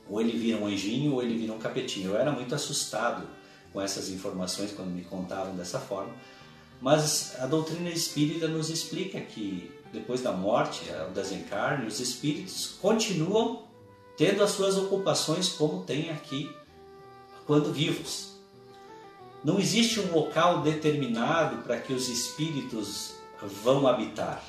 Ou 0.09 0.21
ele 0.21 0.37
vira 0.37 0.59
um 0.59 0.67
anjinho, 0.67 1.15
ou 1.15 1.23
ele 1.23 1.37
vira 1.37 1.53
um 1.53 1.59
capetinho. 1.59 2.11
Eu 2.11 2.17
era 2.17 2.31
muito 2.31 2.55
assustado 2.55 3.27
com 3.73 3.81
essas 3.81 4.09
informações 4.09 4.73
quando 4.73 4.91
me 4.91 5.03
contavam 5.03 5.55
dessa 5.55 5.81
forma. 5.81 6.15
Mas 6.81 7.35
a 7.41 7.47
doutrina 7.47 7.91
espírita 7.91 8.47
nos 8.47 8.71
explica 8.71 9.21
que 9.21 9.71
depois 9.93 10.21
da 10.21 10.33
morte, 10.33 10.83
o 11.09 11.13
desencarne, 11.13 11.87
os 11.87 12.01
espíritos 12.01 12.77
continuam 12.81 13.65
tendo 14.17 14.43
as 14.43 14.51
suas 14.51 14.77
ocupações 14.77 15.49
como 15.51 15.85
tem 15.85 16.11
aqui 16.11 16.51
quando 17.47 17.73
vivos. 17.73 18.37
Não 19.45 19.59
existe 19.59 20.01
um 20.01 20.13
local 20.13 20.63
determinado 20.63 21.63
para 21.63 21.79
que 21.79 21.93
os 21.93 22.09
espíritos 22.09 23.15
vão 23.63 23.87
habitar. 23.87 24.43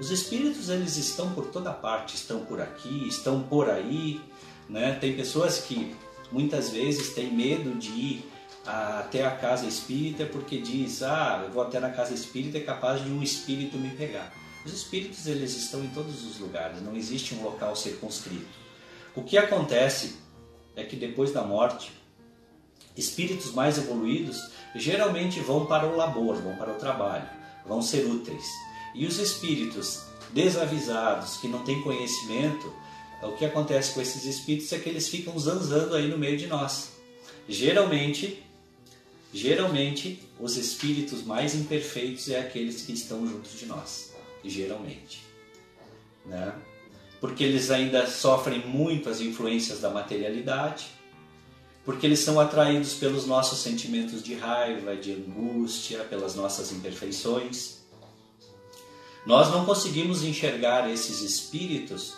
Os 0.00 0.10
espíritos 0.10 0.68
eles 0.68 0.96
estão 0.96 1.32
por 1.32 1.46
toda 1.46 1.72
parte, 1.72 2.14
estão 2.16 2.44
por 2.44 2.60
aqui, 2.60 3.06
estão 3.06 3.42
por 3.42 3.70
aí, 3.70 4.20
né? 4.68 4.96
Tem 5.00 5.14
pessoas 5.14 5.58
que 5.58 5.94
muitas 6.30 6.70
vezes 6.70 7.14
têm 7.14 7.32
medo 7.32 7.78
de 7.78 7.90
ir 7.90 8.32
até 8.64 9.26
a 9.26 9.30
casa 9.30 9.66
espírita 9.66 10.24
porque 10.24 10.60
diz: 10.60 11.02
"Ah, 11.02 11.42
eu 11.44 11.52
vou 11.52 11.62
até 11.62 11.78
na 11.78 11.90
casa 11.90 12.14
espírita 12.14 12.58
é 12.58 12.62
capaz 12.62 13.04
de 13.04 13.10
um 13.10 13.22
espírito 13.22 13.76
me 13.76 13.90
pegar". 13.90 14.32
Os 14.64 14.72
espíritos 14.72 15.26
eles 15.26 15.56
estão 15.56 15.82
em 15.84 15.88
todos 15.88 16.24
os 16.24 16.38
lugares, 16.38 16.80
não 16.82 16.96
existe 16.96 17.34
um 17.34 17.42
local 17.42 17.74
circunscrito. 17.74 18.62
O 19.14 19.22
que 19.22 19.36
acontece 19.36 20.16
é 20.76 20.84
que 20.84 20.96
depois 20.96 21.32
da 21.32 21.42
morte, 21.42 21.92
espíritos 22.96 23.52
mais 23.52 23.76
evoluídos 23.76 24.40
geralmente 24.74 25.40
vão 25.40 25.66
para 25.66 25.86
o 25.86 25.96
labor, 25.96 26.36
vão 26.36 26.56
para 26.56 26.72
o 26.72 26.76
trabalho, 26.76 27.28
vão 27.66 27.82
ser 27.82 28.06
úteis. 28.06 28.46
E 28.94 29.06
os 29.06 29.18
espíritos 29.18 30.02
desavisados, 30.32 31.36
que 31.36 31.48
não 31.48 31.62
têm 31.64 31.82
conhecimento, 31.82 32.72
o 33.22 33.32
que 33.32 33.44
acontece 33.44 33.94
com 33.94 34.00
esses 34.00 34.24
espíritos 34.24 34.72
é 34.72 34.78
que 34.78 34.88
eles 34.88 35.08
ficam 35.08 35.38
zanzando 35.38 35.94
aí 35.94 36.08
no 36.08 36.18
meio 36.18 36.36
de 36.36 36.46
nós. 36.46 36.92
Geralmente, 37.48 38.42
geralmente 39.32 40.20
os 40.38 40.56
espíritos 40.56 41.22
mais 41.22 41.54
imperfeitos 41.54 42.28
é 42.28 42.40
aqueles 42.40 42.82
que 42.82 42.92
estão 42.92 43.26
junto 43.26 43.48
de 43.48 43.66
nós, 43.66 44.12
geralmente, 44.44 45.22
né? 46.26 46.54
Porque 47.20 47.44
eles 47.44 47.70
ainda 47.70 48.06
sofrem 48.08 48.66
muito 48.66 49.08
as 49.08 49.20
influências 49.20 49.80
da 49.80 49.90
materialidade, 49.90 50.86
porque 51.84 52.06
eles 52.06 52.18
são 52.20 52.40
atraídos 52.40 52.94
pelos 52.94 53.26
nossos 53.26 53.60
sentimentos 53.60 54.22
de 54.22 54.34
raiva, 54.34 54.96
de 54.96 55.12
angústia, 55.12 56.00
pelas 56.04 56.34
nossas 56.34 56.72
imperfeições. 56.72 57.81
Nós 59.24 59.50
não 59.50 59.64
conseguimos 59.64 60.24
enxergar 60.24 60.90
esses 60.90 61.20
espíritos 61.20 62.14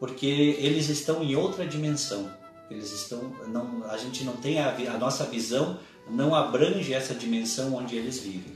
porque 0.00 0.26
eles 0.58 0.88
estão 0.88 1.22
em 1.22 1.34
outra 1.34 1.66
dimensão. 1.66 2.30
Eles 2.70 2.92
estão, 2.92 3.32
não, 3.48 3.84
a 3.84 3.96
gente 3.96 4.24
não 4.24 4.36
tem 4.36 4.58
a, 4.58 4.70
a 4.70 4.98
nossa 4.98 5.24
visão 5.24 5.78
não 6.10 6.34
abrange 6.34 6.92
essa 6.92 7.14
dimensão 7.14 7.74
onde 7.74 7.96
eles 7.96 8.18
vivem. 8.18 8.52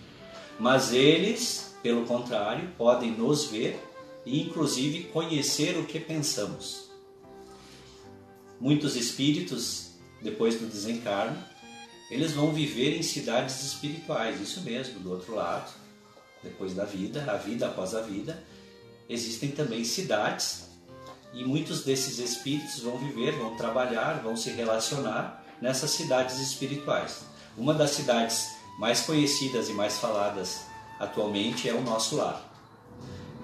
Mas 0.58 0.92
eles, 0.92 1.74
pelo 1.82 2.04
contrário, 2.06 2.70
podem 2.76 3.10
nos 3.10 3.46
ver 3.46 3.78
e 4.24 4.40
inclusive 4.40 5.04
conhecer 5.04 5.76
o 5.76 5.84
que 5.84 5.98
pensamos. 5.98 6.90
Muitos 8.60 8.96
espíritos, 8.96 9.92
depois 10.20 10.58
do 10.58 10.66
desencarno, 10.66 11.36
eles 12.10 12.32
vão 12.32 12.52
viver 12.52 12.96
em 12.96 13.02
cidades 13.02 13.62
espirituais, 13.62 14.40
isso 14.40 14.60
mesmo, 14.60 15.00
do 15.00 15.10
outro 15.10 15.34
lado, 15.34 15.72
depois 16.42 16.74
da 16.74 16.84
vida, 16.84 17.24
a 17.30 17.36
vida 17.36 17.66
após 17.66 17.94
a 17.94 18.00
vida, 18.00 18.42
existem 19.08 19.50
também 19.50 19.84
cidades 19.84 20.70
e 21.32 21.44
muitos 21.44 21.84
desses 21.84 22.18
espíritos 22.18 22.80
vão 22.80 22.98
viver, 22.98 23.32
vão 23.32 23.56
trabalhar, 23.56 24.20
vão 24.22 24.36
se 24.36 24.50
relacionar 24.50 25.44
nessas 25.60 25.90
cidades 25.90 26.38
espirituais. 26.38 27.24
Uma 27.56 27.72
das 27.72 27.90
cidades 27.90 28.50
mais 28.78 29.00
conhecidas 29.02 29.68
e 29.68 29.72
mais 29.72 29.98
faladas 29.98 30.66
atualmente 30.98 31.68
é 31.68 31.74
o 31.74 31.82
Nosso 31.82 32.16
Lar. 32.16 32.50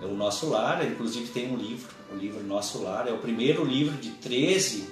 É 0.03 0.05
o 0.05 0.15
Nosso 0.15 0.49
Lar, 0.49 0.85
inclusive 0.87 1.29
tem 1.33 1.51
um 1.51 1.57
livro, 1.57 1.89
o 2.13 2.17
livro 2.17 2.43
Nosso 2.45 2.83
Lar, 2.83 3.09
é 3.09 3.13
o 3.13 3.19
primeiro 3.19 3.65
livro 3.65 3.97
de 3.97 4.11
13, 4.11 4.89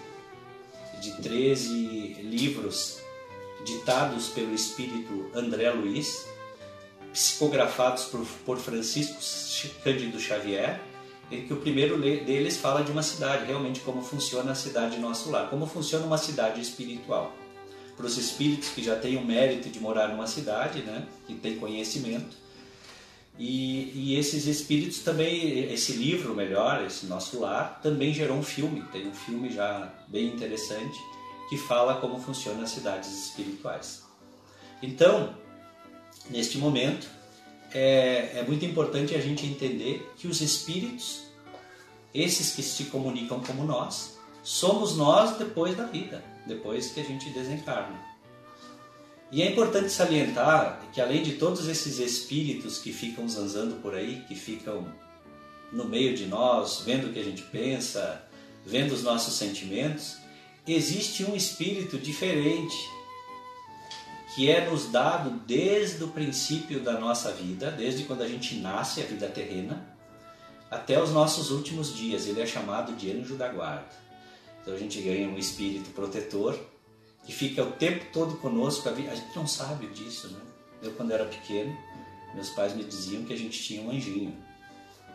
de 1.01 1.23
13 1.23 1.73
livros 2.23 2.99
ditados 3.65 4.29
pelo 4.29 4.55
espírito 4.55 5.31
André 5.35 5.71
Luiz, 5.71 6.27
psicografados 7.17 8.05
por, 8.05 8.27
por 8.45 8.59
Francisco 8.59 9.17
Cândido 9.83 10.21
Xavier, 10.21 10.79
em 11.31 11.47
que 11.47 11.53
o 11.55 11.57
primeiro 11.57 11.99
deles 11.99 12.59
fala 12.59 12.85
de 12.85 12.93
uma 12.93 13.03
cidade, 13.03 13.47
realmente 13.47 13.81
como 13.81 14.03
funciona 14.03 14.53
a 14.53 14.55
cidade 14.55 14.99
Nosso 14.99 15.31
Lar, 15.31 15.49
como 15.49 15.67
funciona 15.67 16.05
uma 16.05 16.19
cidade 16.19 16.61
espiritual. 16.61 17.35
Para 17.97 18.05
os 18.05 18.19
espíritos 18.19 18.69
que 18.69 18.83
já 18.83 18.97
têm 18.97 19.17
o 19.17 19.25
mérito 19.25 19.71
de 19.71 19.81
morar 19.81 20.09
numa 20.09 20.27
cidade, 20.27 20.83
né, 20.83 21.07
que 21.27 21.35
tem 21.35 21.59
conhecimento, 21.59 22.37
e, 23.39 23.93
e, 23.95 24.19
esses 24.19 24.47
espíritos 24.47 25.01
também, 25.01 25.73
esse 25.73 25.93
livro 25.93 26.35
melhor, 26.35 26.83
esse 26.85 27.07
nosso 27.07 27.41
lar, 27.41 27.81
também 27.83 28.13
gerou 28.13 28.39
um 28.39 28.43
filme. 28.43 28.83
Tem 28.91 29.07
um 29.07 29.15
filme 29.15 29.51
já 29.51 29.93
bem 30.09 30.29
interessante 30.29 30.99
que 31.51 31.59
fala 31.59 32.01
como 32.01 32.19
funcionam 32.19 32.63
as 32.63 32.71
cidades 32.71 33.11
espirituais. 33.13 34.05
Então, 34.83 35.35
neste 36.30 36.59
momento, 36.59 37.09
é, 37.73 38.38
é 38.38 38.45
muito 38.47 38.64
importante 38.64 39.14
a 39.14 39.21
gente 39.21 39.47
entender 39.47 40.11
que 40.16 40.26
os 40.26 40.40
espíritos, 40.40 41.23
esses 42.14 42.54
que 42.54 42.62
se 42.62 42.85
comunicam 42.85 43.40
como 43.40 43.64
nós, 43.64 44.18
somos 44.42 44.97
nós 44.97 45.37
depois 45.37 45.76
da 45.76 45.85
vida, 45.85 46.25
depois 46.47 46.90
que 46.90 47.00
a 47.00 47.04
gente 47.04 47.30
desencarna. 47.30 48.00
E 49.30 49.42
é 49.42 49.50
importante 49.50 49.90
salientar 49.90 50.88
que 50.92 51.00
além 51.00 51.23
de 51.23 51.33
todos 51.33 51.66
esses 51.66 51.99
espíritos 51.99 52.78
que 52.78 52.92
ficam 52.92 53.28
zanzando 53.28 53.76
por 53.76 53.95
aí, 53.95 54.25
que 54.28 54.37
ficam 54.37 54.87
no 55.73 55.85
meio 55.85 56.16
de 56.16 56.26
nós, 56.26 56.83
vendo 56.85 57.09
o 57.09 57.12
que 57.12 57.18
a 57.18 57.25
gente 57.25 57.42
pensa, 57.42 58.25
vendo 58.64 58.92
os 58.92 59.02
nossos 59.02 59.35
sentimentos, 59.35 60.16
existe 60.66 61.25
um 61.25 61.35
espírito 61.35 61.99
diferente 61.99 62.76
que 64.37 64.50
é 64.50 64.69
nos 64.69 64.93
dado 64.93 65.31
desde 65.47 66.05
o 66.05 66.09
princípio 66.09 66.78
da 66.78 67.00
nossa 67.00 67.33
vida, 67.33 67.71
desde 67.71 68.05
quando 68.05 68.21
a 68.21 68.28
gente 68.28 68.57
nasce, 68.57 69.00
a 69.00 69.07
vida 69.07 69.28
terrena, 69.28 69.97
até 70.71 71.02
os 71.02 71.11
nossos 71.11 71.50
últimos 71.50 71.97
dias. 71.97 72.26
Ele 72.26 72.43
é 72.43 72.47
chamado 72.47 72.95
de 72.97 73.11
anjo 73.11 73.35
da 73.35 73.49
guarda. 73.49 73.88
Então 74.61 74.75
a 74.75 74.76
gente 74.76 75.00
ganha 75.00 75.26
um 75.26 75.38
espírito 75.38 75.88
protetor 75.93 76.55
que 77.25 77.33
fica 77.33 77.62
o 77.62 77.73
tempo 77.73 78.05
todo 78.12 78.37
conosco. 78.37 78.87
A 78.90 78.93
gente 78.93 79.35
não 79.35 79.47
sabe 79.47 79.87
disso, 79.87 80.28
né? 80.28 80.40
Eu, 80.83 80.93
quando 80.93 81.12
era 81.12 81.25
pequeno, 81.25 81.75
meus 82.35 82.50
pais 82.50 82.76
me 82.76 82.85
diziam 82.85 83.25
que 83.25 83.33
a 83.33 83.38
gente 83.38 83.59
tinha 83.59 83.81
um 83.81 83.90
anjinho. 83.90 84.37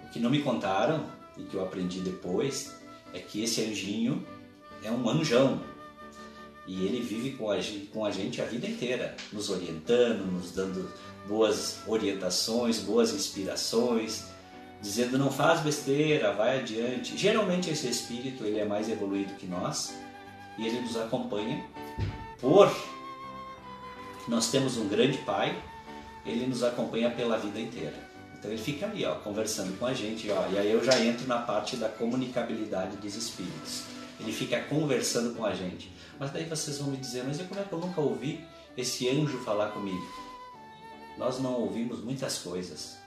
O 0.03 0.09
que 0.09 0.19
não 0.19 0.31
me 0.31 0.41
contaram, 0.41 1.05
e 1.37 1.43
que 1.43 1.53
eu 1.53 1.63
aprendi 1.63 1.99
depois, 1.99 2.75
é 3.13 3.19
que 3.19 3.43
esse 3.43 3.61
anjinho 3.61 4.25
é 4.83 4.89
um 4.89 5.07
anjão. 5.07 5.61
E 6.67 6.85
ele 6.85 7.01
vive 7.01 7.31
com 7.31 7.49
a, 7.51 7.57
com 7.91 8.05
a 8.05 8.11
gente 8.11 8.41
a 8.41 8.45
vida 8.45 8.67
inteira, 8.67 9.15
nos 9.33 9.49
orientando, 9.49 10.25
nos 10.31 10.51
dando 10.51 10.91
boas 11.27 11.79
orientações, 11.87 12.79
boas 12.79 13.13
inspirações, 13.13 14.25
dizendo 14.81 15.17
não 15.17 15.31
faz 15.31 15.61
besteira, 15.61 16.33
vai 16.33 16.59
adiante. 16.59 17.17
Geralmente 17.17 17.69
esse 17.69 17.87
espírito 17.87 18.43
ele 18.45 18.59
é 18.59 18.65
mais 18.65 18.89
evoluído 18.89 19.33
que 19.35 19.47
nós 19.47 19.93
e 20.57 20.67
ele 20.67 20.81
nos 20.81 20.95
acompanha 20.97 21.65
por 22.39 22.71
nós 24.27 24.49
temos 24.51 24.77
um 24.77 24.87
grande 24.87 25.17
pai, 25.19 25.55
ele 26.25 26.45
nos 26.45 26.63
acompanha 26.63 27.09
pela 27.09 27.37
vida 27.37 27.59
inteira. 27.59 27.95
Então 28.37 28.51
ele 28.51 28.61
fica 28.61 28.85
ali, 28.85 29.05
ó, 29.05 29.15
conversando 29.15 29.77
com 29.77 29.85
a 29.85 29.93
gente, 29.93 30.29
ó, 30.31 30.47
e 30.51 30.57
aí 30.57 30.71
eu 30.71 30.83
já 30.83 30.99
entro 30.99 31.27
na 31.27 31.39
parte 31.39 31.75
da 31.75 31.89
comunicabilidade 31.89 32.97
dos 32.97 33.15
espíritos. 33.15 33.83
Ele 34.21 34.31
fica 34.31 34.61
conversando 34.61 35.35
com 35.35 35.43
a 35.43 35.53
gente. 35.53 35.91
Mas 36.19 36.31
daí 36.31 36.45
vocês 36.45 36.77
vão 36.77 36.91
me 36.91 36.97
dizer, 36.97 37.23
mas 37.23 37.39
e 37.39 37.43
como 37.43 37.59
é 37.59 37.63
que 37.63 37.73
eu 37.73 37.79
nunca 37.79 37.99
ouvi 37.99 38.45
esse 38.77 39.09
anjo 39.09 39.39
falar 39.39 39.71
comigo? 39.71 40.05
Nós 41.17 41.39
não 41.39 41.53
ouvimos 41.53 41.99
muitas 42.01 42.37
coisas. 42.37 42.97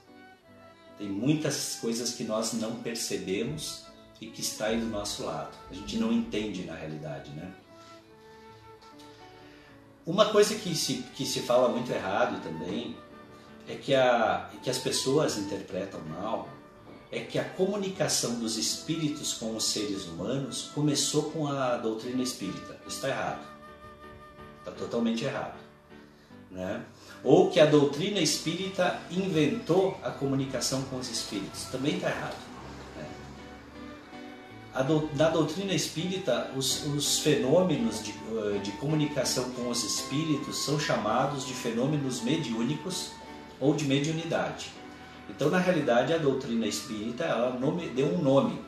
Tem 0.97 1.07
muitas 1.07 1.77
coisas 1.81 2.13
que 2.13 2.23
nós 2.23 2.53
não 2.53 2.75
percebemos 2.75 3.85
e 4.19 4.27
que 4.27 4.41
está 4.41 4.67
aí 4.67 4.79
do 4.79 4.87
nosso 4.87 5.23
lado. 5.23 5.55
A 5.69 5.73
gente 5.73 5.97
não 5.97 6.11
entende 6.11 6.63
na 6.65 6.75
realidade, 6.75 7.31
né? 7.31 7.53
Uma 10.05 10.29
coisa 10.29 10.55
que 10.55 10.75
se, 10.75 11.03
que 11.15 11.25
se 11.25 11.39
fala 11.41 11.69
muito 11.69 11.91
errado 11.91 12.41
também 12.43 12.95
é 13.67 13.75
que, 13.75 13.95
a, 13.95 14.49
que 14.61 14.69
as 14.69 14.77
pessoas 14.77 15.37
interpretam 15.37 15.99
mal 16.01 16.47
é 17.17 17.21
que 17.21 17.39
a 17.39 17.43
comunicação 17.43 18.39
dos 18.39 18.57
espíritos 18.57 19.33
com 19.33 19.55
os 19.55 19.65
seres 19.65 20.05
humanos 20.05 20.69
começou 20.73 21.31
com 21.31 21.47
a 21.47 21.77
doutrina 21.77 22.21
espírita. 22.21 22.77
Está 22.87 23.09
errado. 23.09 23.45
Está 24.59 24.71
totalmente 24.71 25.23
errado. 25.23 25.57
Né? 26.51 26.83
Ou 27.23 27.49
que 27.49 27.59
a 27.59 27.65
doutrina 27.65 28.19
espírita 28.19 28.99
inventou 29.09 29.99
a 30.03 30.11
comunicação 30.11 30.83
com 30.83 30.97
os 30.97 31.09
espíritos. 31.09 31.63
Também 31.65 31.95
está 31.95 32.09
errado 32.09 32.35
do, 34.83 35.09
na 35.15 35.29
doutrina 35.29 35.73
espírita, 35.73 36.51
os, 36.55 36.85
os 36.85 37.19
fenômenos 37.19 38.03
de, 38.03 38.11
eh, 38.11 38.59
de, 38.59 38.71
comunicação 38.73 39.49
com 39.51 39.69
os 39.69 39.83
espíritos 39.83 40.65
são 40.65 40.79
chamados 40.79 41.45
de 41.45 41.53
fenômenos 41.53 42.21
mediúnicos 42.21 43.11
ou 43.59 43.73
de 43.73 43.85
mediunidade. 43.85 44.71
Então, 45.29 45.49
na 45.49 45.57
realidade, 45.57 46.13
a 46.13 46.17
doutrina 46.17 46.67
espírita 46.67 47.23
ela 47.23 47.57
nome, 47.57 47.89
deu 47.89 48.07
um 48.07 48.21
nome. 48.21 48.59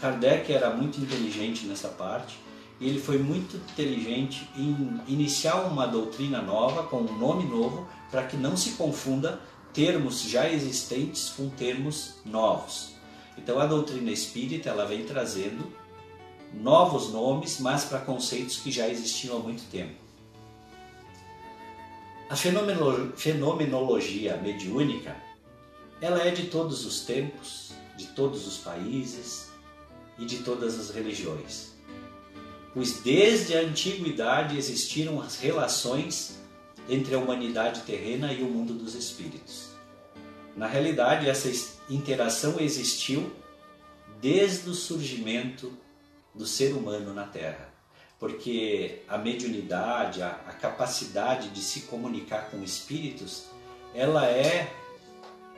Kardec 0.00 0.52
era 0.52 0.70
muito 0.70 1.00
inteligente 1.00 1.66
nessa 1.66 1.88
parte 1.88 2.38
e 2.80 2.88
ele 2.88 3.00
foi 3.00 3.18
muito 3.18 3.56
inteligente 3.56 4.48
em 4.56 5.00
iniciar 5.06 5.62
uma 5.62 5.86
doutrina 5.86 6.42
nova 6.42 6.84
com 6.84 6.98
um 6.98 7.18
nome 7.18 7.44
novo 7.44 7.86
para 8.10 8.24
que 8.24 8.36
não 8.36 8.56
se 8.56 8.72
confunda 8.72 9.40
termos 9.72 10.22
já 10.22 10.50
existentes 10.50 11.30
com 11.30 11.48
termos 11.48 12.16
novos. 12.24 12.94
Então 13.38 13.58
a 13.58 13.66
doutrina 13.66 14.10
espírita 14.10 14.68
ela 14.68 14.84
vem 14.84 15.04
trazendo 15.04 15.72
novos 16.52 17.12
nomes, 17.12 17.58
mas 17.60 17.84
para 17.84 18.00
conceitos 18.00 18.58
que 18.58 18.70
já 18.70 18.88
existiam 18.88 19.36
há 19.36 19.40
muito 19.40 19.62
tempo. 19.70 19.94
A 22.28 22.36
fenomenologia 22.36 24.36
mediúnica 24.36 25.16
ela 26.02 26.20
é 26.20 26.32
de 26.32 26.48
todos 26.48 26.84
os 26.84 27.02
tempos, 27.02 27.70
de 27.96 28.08
todos 28.08 28.44
os 28.44 28.58
países 28.58 29.50
e 30.18 30.24
de 30.24 30.38
todas 30.38 30.78
as 30.78 30.90
religiões. 30.90 31.70
Pois 32.74 33.00
desde 33.00 33.56
a 33.56 33.60
antiguidade 33.60 34.58
existiram 34.58 35.20
as 35.20 35.38
relações 35.38 36.40
entre 36.88 37.14
a 37.14 37.18
humanidade 37.18 37.82
terrena 37.82 38.32
e 38.32 38.42
o 38.42 38.46
mundo 38.46 38.74
dos 38.74 38.96
espíritos. 38.96 39.68
Na 40.56 40.66
realidade, 40.66 41.28
essa 41.28 41.48
interação 41.88 42.58
existiu 42.58 43.30
desde 44.20 44.68
o 44.70 44.74
surgimento 44.74 45.72
do 46.34 46.46
ser 46.46 46.74
humano 46.74 47.14
na 47.14 47.24
Terra. 47.24 47.72
Porque 48.18 49.02
a 49.08 49.18
mediunidade, 49.18 50.20
a, 50.22 50.32
capacidade 50.60 51.50
de 51.50 51.60
se 51.60 51.82
comunicar 51.82 52.50
com 52.50 52.62
espíritos, 52.62 53.46
ela 53.94 54.26
é 54.26 54.81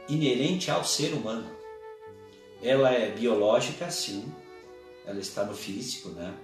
inerente 0.08 0.70
ao 0.70 0.84
ser 0.84 1.12
humano. 1.12 1.50
Ela 2.62 2.92
é 2.92 3.10
biológica, 3.10 3.90
sim, 3.90 4.32
ela 5.06 5.20
está 5.20 5.44
no 5.44 5.54
físico, 5.54 6.10
né? 6.10 6.34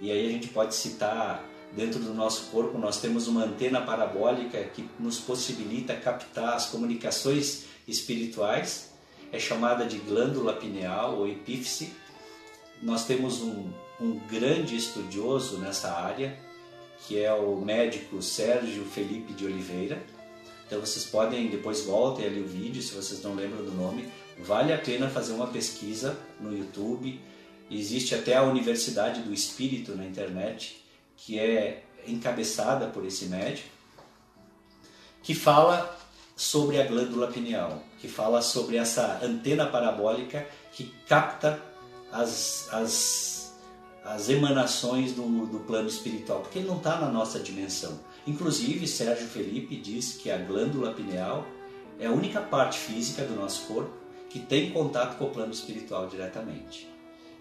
E 0.00 0.10
aí 0.10 0.28
a 0.28 0.30
gente 0.30 0.48
pode 0.48 0.74
citar 0.74 1.44
dentro 1.72 2.00
do 2.00 2.14
nosso 2.14 2.50
corpo 2.50 2.78
nós 2.78 3.00
temos 3.00 3.26
uma 3.26 3.44
antena 3.44 3.80
parabólica 3.80 4.62
que 4.64 4.88
nos 4.98 5.18
possibilita 5.18 5.94
captar 5.94 6.54
as 6.54 6.66
comunicações 6.66 7.64
espirituais, 7.86 8.90
é 9.32 9.38
chamada 9.38 9.84
de 9.84 9.98
glândula 9.98 10.54
pineal 10.54 11.18
ou 11.18 11.28
epífise. 11.28 11.92
Nós 12.82 13.04
temos 13.04 13.42
um, 13.42 13.70
um 14.00 14.18
grande 14.30 14.76
estudioso 14.76 15.58
nessa 15.58 15.92
área, 15.92 16.38
que 17.06 17.22
é 17.22 17.32
o 17.32 17.56
médico 17.56 18.22
Sérgio 18.22 18.84
Felipe 18.84 19.32
de 19.32 19.44
Oliveira. 19.44 20.02
Então 20.68 20.80
vocês 20.80 21.06
podem, 21.06 21.48
depois 21.48 21.80
voltem 21.80 22.26
ali 22.26 22.42
o 22.42 22.46
vídeo, 22.46 22.82
se 22.82 22.92
vocês 22.92 23.22
não 23.22 23.34
lembram 23.34 23.64
do 23.64 23.72
nome. 23.72 24.06
Vale 24.38 24.70
a 24.70 24.76
pena 24.76 25.08
fazer 25.08 25.32
uma 25.32 25.46
pesquisa 25.46 26.14
no 26.38 26.54
YouTube. 26.54 27.18
Existe 27.70 28.14
até 28.14 28.36
a 28.36 28.42
Universidade 28.42 29.22
do 29.22 29.32
Espírito 29.32 29.96
na 29.96 30.04
internet, 30.04 30.84
que 31.16 31.38
é 31.38 31.84
encabeçada 32.06 32.86
por 32.86 33.04
esse 33.06 33.24
médico, 33.24 33.66
que 35.22 35.34
fala 35.34 35.98
sobre 36.36 36.78
a 36.80 36.86
glândula 36.86 37.28
pineal, 37.28 37.82
que 37.98 38.06
fala 38.06 38.42
sobre 38.42 38.76
essa 38.76 39.20
antena 39.22 39.66
parabólica 39.66 40.46
que 40.70 40.94
capta 41.06 41.60
as, 42.12 42.68
as, 42.72 43.54
as 44.04 44.28
emanações 44.28 45.14
do, 45.14 45.46
do 45.46 45.60
plano 45.60 45.88
espiritual, 45.88 46.40
porque 46.40 46.58
ele 46.58 46.68
não 46.68 46.76
está 46.76 47.00
na 47.00 47.08
nossa 47.10 47.40
dimensão. 47.40 47.98
Inclusive, 48.26 48.86
Sérgio 48.86 49.26
Felipe 49.26 49.76
diz 49.76 50.12
que 50.12 50.30
a 50.30 50.36
glândula 50.36 50.92
pineal 50.92 51.46
é 51.98 52.06
a 52.06 52.12
única 52.12 52.40
parte 52.40 52.78
física 52.78 53.24
do 53.24 53.34
nosso 53.34 53.66
corpo 53.66 53.92
que 54.28 54.38
tem 54.38 54.70
contato 54.70 55.16
com 55.16 55.24
o 55.24 55.30
plano 55.30 55.52
espiritual 55.52 56.06
diretamente. 56.06 56.88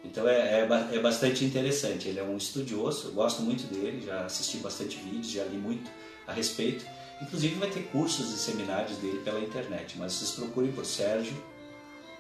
Então 0.04 0.28
é, 0.28 0.62
é, 0.62 0.68
é, 0.96 1.00
bastante 1.00 1.44
interessante. 1.44 2.08
Ele 2.08 2.20
é 2.20 2.24
um 2.24 2.38
estudioso, 2.38 3.10
eu 3.10 3.14
gosto 3.14 3.42
muito 3.42 3.68
dele, 3.68 4.02
já 4.06 4.26
assisti 4.26 4.58
bastante 4.58 4.98
vídeos, 4.98 5.30
já 5.30 5.44
li 5.44 5.58
muito 5.58 5.90
a 6.26 6.32
respeito. 6.32 6.86
Inclusive 7.22 7.56
vai 7.56 7.70
ter 7.70 7.84
cursos 7.88 8.32
e 8.32 8.38
seminários 8.38 8.98
dele 9.00 9.20
pela 9.24 9.40
internet, 9.40 9.98
mas 9.98 10.14
vocês 10.14 10.32
procurem 10.32 10.72
por 10.72 10.86
Sérgio 10.86 11.36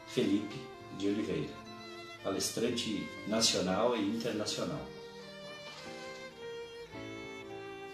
Felipe 0.08 0.56
de 0.98 1.08
Oliveira, 1.08 1.54
palestrante 2.24 3.08
nacional 3.28 3.96
e 3.96 4.02
internacional. 4.02 4.82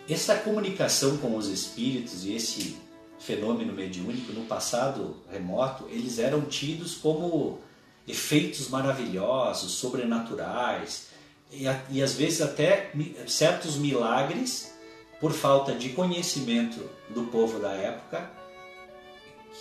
Essa 0.09 0.35
comunicação 0.35 1.17
com 1.17 1.35
os 1.37 1.47
espíritos 1.47 2.25
e 2.25 2.33
esse 2.33 2.75
fenômeno 3.19 3.71
mediúnico 3.71 4.33
no 4.33 4.45
passado 4.45 5.15
remoto, 5.31 5.87
eles 5.89 6.19
eram 6.19 6.41
tidos 6.41 6.95
como 6.95 7.59
efeitos 8.05 8.67
maravilhosos, 8.67 9.71
sobrenaturais 9.71 11.07
e, 11.49 11.63
e 11.89 12.03
às 12.03 12.15
vezes 12.15 12.41
até 12.41 12.91
certos 13.27 13.77
milagres 13.77 14.73
por 15.21 15.31
falta 15.31 15.73
de 15.73 15.89
conhecimento 15.89 16.81
do 17.09 17.23
povo 17.23 17.59
da 17.59 17.71
época 17.71 18.29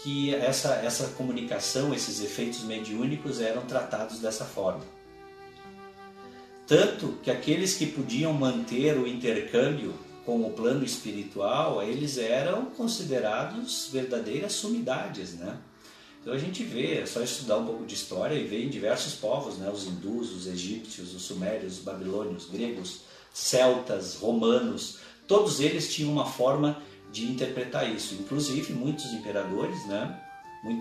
que 0.03 0.35
essa, 0.35 0.75
essa 0.77 1.09
comunicação, 1.11 1.95
esses 1.95 2.21
efeitos 2.21 2.65
mediúnicos 2.65 3.41
eram 3.41 3.63
tratados 3.63 4.19
dessa 4.19 4.45
forma. 4.45 4.83
Tanto 6.67 7.19
que 7.23 7.31
aqueles 7.31 7.75
que 7.75 7.87
podiam 7.87 8.33
manter 8.33 8.97
o 8.97 9.07
intercâmbio 9.07 9.95
com 10.25 10.41
o 10.43 10.51
plano 10.53 10.85
espiritual, 10.85 11.83
eles 11.83 12.17
eram 12.17 12.67
considerados 12.67 13.89
verdadeiras 13.93 14.53
sumidades, 14.53 15.35
né? 15.35 15.59
Então 16.21 16.33
a 16.33 16.39
gente 16.39 16.63
vê, 16.63 16.99
é 17.01 17.07
só 17.07 17.21
estudar 17.21 17.59
um 17.59 17.67
pouco 17.67 17.85
de 17.85 17.95
história 17.95 18.35
e 18.35 18.45
ver 18.45 18.65
em 18.65 18.69
diversos 18.69 19.15
povos, 19.15 19.59
né? 19.59 19.69
Os 19.69 19.85
hindus, 19.87 20.31
os 20.31 20.47
egípcios, 20.47 21.13
os 21.15 21.23
sumérios, 21.23 21.79
os 21.79 21.85
babilônios, 21.85 22.49
gregos, 22.49 23.01
celtas, 23.33 24.15
romanos, 24.15 24.99
todos 25.27 25.59
eles 25.59 25.93
tinham 25.93 26.13
uma 26.13 26.27
forma 26.27 26.81
de 27.11 27.25
interpretar 27.25 27.93
isso. 27.93 28.15
Inclusive 28.15 28.73
muitos 28.73 29.13
imperadores, 29.13 29.85
né? 29.87 30.21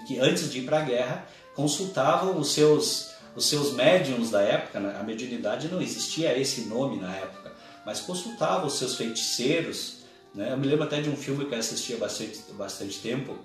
Que 0.07 0.19
antes 0.19 0.51
de 0.51 0.59
ir 0.59 0.65
para 0.65 0.79
a 0.79 0.83
guerra 0.83 1.27
consultavam 1.55 2.37
os 2.37 2.51
seus 2.51 3.09
os 3.35 3.45
seus 3.45 3.71
médiums 3.71 4.29
da 4.29 4.41
época. 4.41 4.79
Né? 4.79 4.95
A 4.99 5.03
mediunidade 5.03 5.69
não 5.69 5.81
existia 5.81 6.37
esse 6.37 6.65
nome 6.65 6.97
na 6.97 7.15
época 7.15 7.40
mas 7.85 7.99
consultava 7.99 8.65
os 8.65 8.77
seus 8.77 8.95
feiticeiros. 8.95 9.99
Né? 10.33 10.51
Eu 10.51 10.57
me 10.57 10.67
lembro 10.67 10.83
até 10.83 11.01
de 11.01 11.09
um 11.09 11.15
filme 11.15 11.45
que 11.45 11.53
eu 11.53 11.59
assistia 11.59 11.97
bastante, 11.97 12.39
bastante 12.53 12.99
tempo, 12.99 13.37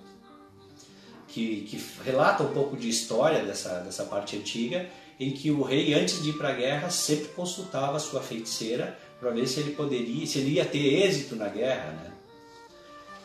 que, 1.29 1.62
que 1.62 1.83
relata 2.05 2.42
um 2.42 2.53
pouco 2.53 2.77
de 2.77 2.88
história 2.88 3.44
dessa, 3.44 3.81
dessa 3.81 4.05
parte 4.05 4.37
antiga, 4.37 4.88
em 5.18 5.33
que 5.33 5.51
o 5.51 5.62
rei, 5.62 5.94
antes 5.94 6.22
de 6.22 6.31
ir 6.31 6.38
para 6.38 6.51
a 6.51 6.55
guerra, 6.55 6.90
sempre 6.90 7.29
consultava 7.29 7.96
a 7.96 8.01
sua 8.01 8.20
feiticeira 8.20 8.99
para 9.18 9.31
ver 9.31 9.46
se 9.46 9.61
ele 9.61 9.72
poderia, 9.72 10.27
se 10.27 10.38
ele 10.38 10.51
ia 10.53 10.64
ter 10.64 11.03
êxito 11.03 11.37
na 11.37 11.49
guerra. 11.49 11.90
Né? 11.92 12.12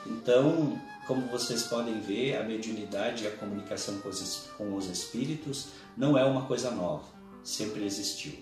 Então, 0.08 0.80
como 1.06 1.28
vocês 1.28 1.64
podem 1.64 2.00
ver, 2.00 2.38
a 2.38 2.44
mediunidade 2.44 3.24
e 3.24 3.28
a 3.28 3.32
comunicação 3.32 4.00
com 4.00 4.10
os, 4.10 4.50
com 4.58 4.76
os 4.76 4.90
espíritos 4.90 5.68
não 5.98 6.18
é 6.18 6.24
uma 6.24 6.46
coisa 6.46 6.72
nova, 6.72 7.04
sempre 7.44 7.84
existiu. 7.86 8.34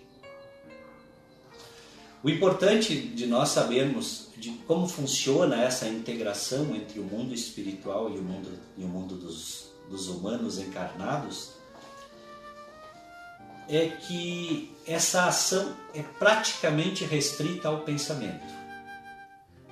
O 2.22 2.30
importante 2.30 2.96
de 2.96 3.26
nós 3.26 3.50
sabermos 3.50 4.28
de 4.36 4.52
como 4.68 4.88
funciona 4.88 5.64
essa 5.64 5.88
integração 5.88 6.76
entre 6.76 7.00
o 7.00 7.04
mundo 7.04 7.34
espiritual 7.34 8.10
e 8.10 8.18
o 8.18 8.22
mundo, 8.22 8.60
e 8.78 8.84
o 8.84 8.88
mundo 8.88 9.16
dos, 9.16 9.70
dos 9.90 10.10
humanos 10.10 10.60
encarnados 10.60 11.52
é 13.70 13.88
que 13.88 14.76
essa 14.86 15.28
ação 15.28 15.76
é 15.94 16.02
praticamente 16.02 17.06
restrita 17.06 17.70
ao 17.70 17.82
pensamento. 17.82 18.54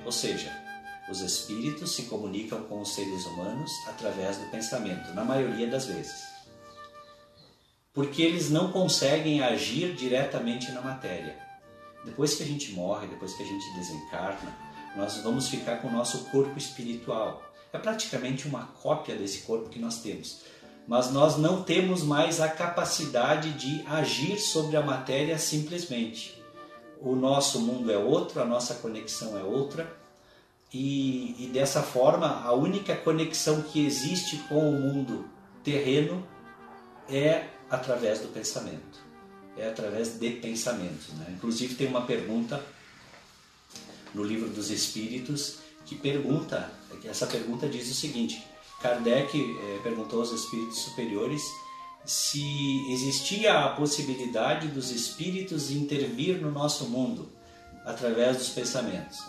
Ou 0.06 0.12
seja, 0.12 0.52
os 1.10 1.20
espíritos 1.20 1.96
se 1.96 2.04
comunicam 2.04 2.64
com 2.64 2.80
os 2.80 2.94
seres 2.94 3.26
humanos 3.26 3.72
através 3.88 4.38
do 4.38 4.50
pensamento, 4.52 5.14
na 5.14 5.24
maioria 5.24 5.68
das 5.68 5.86
vezes. 5.86 6.24
Porque 7.92 8.22
eles 8.22 8.50
não 8.50 8.72
conseguem 8.72 9.42
agir 9.42 9.96
diretamente 9.96 10.72
na 10.72 10.82
matéria. 10.82 11.47
Depois 12.08 12.36
que 12.36 12.44
a 12.44 12.46
gente 12.46 12.72
morre, 12.72 13.06
depois 13.06 13.34
que 13.34 13.44
a 13.44 13.46
gente 13.46 13.70
desencarna, 13.74 14.56
nós 14.96 15.18
vamos 15.18 15.50
ficar 15.50 15.82
com 15.82 15.90
o 15.90 15.92
nosso 15.92 16.24
corpo 16.32 16.58
espiritual. 16.58 17.44
É 17.74 17.78
praticamente 17.78 18.48
uma 18.48 18.64
cópia 18.82 19.16
desse 19.16 19.42
corpo 19.42 19.70
que 19.70 19.78
nós 19.78 20.02
temos. 20.02 20.42
Mas 20.88 21.12
nós 21.12 21.38
não 21.38 21.64
temos 21.64 22.02
mais 22.04 22.40
a 22.40 22.48
capacidade 22.48 23.52
de 23.54 23.86
agir 23.86 24.40
sobre 24.40 24.78
a 24.78 24.82
matéria 24.82 25.38
simplesmente. 25.38 26.42
O 27.02 27.14
nosso 27.14 27.60
mundo 27.60 27.92
é 27.92 27.98
outro, 27.98 28.42
a 28.42 28.46
nossa 28.46 28.76
conexão 28.76 29.38
é 29.38 29.44
outra, 29.44 29.94
e, 30.74 31.36
e 31.44 31.48
dessa 31.48 31.84
forma 31.84 32.42
a 32.42 32.54
única 32.54 32.96
conexão 32.96 33.62
que 33.62 33.86
existe 33.86 34.38
com 34.50 34.70
o 34.70 34.80
mundo 34.80 35.30
terreno 35.62 36.26
é 37.10 37.50
através 37.70 38.22
do 38.22 38.30
pensamento 38.30 39.07
é 39.58 39.70
através 39.70 40.20
de 40.20 40.30
pensamentos. 40.32 41.10
Né? 41.14 41.28
Inclusive 41.36 41.76
tem 41.76 41.88
uma 41.88 42.02
pergunta 42.02 42.64
no 44.14 44.24
livro 44.24 44.50
dos 44.50 44.70
Espíritos 44.70 45.60
que 45.86 45.96
pergunta, 45.96 46.72
essa 47.06 47.26
pergunta 47.26 47.68
diz 47.68 47.90
o 47.90 47.94
seguinte: 47.94 48.46
Kardec 48.82 49.38
eh, 49.38 49.80
perguntou 49.82 50.20
aos 50.20 50.32
espíritos 50.32 50.80
superiores 50.80 51.42
se 52.06 52.92
existia 52.92 53.66
a 53.66 53.70
possibilidade 53.70 54.68
dos 54.70 54.92
espíritos 54.92 55.72
intervir 55.72 56.42
no 56.42 56.52
nosso 56.52 56.86
mundo 56.86 57.30
através 57.86 58.38
dos 58.38 58.50
pensamentos. 58.50 59.20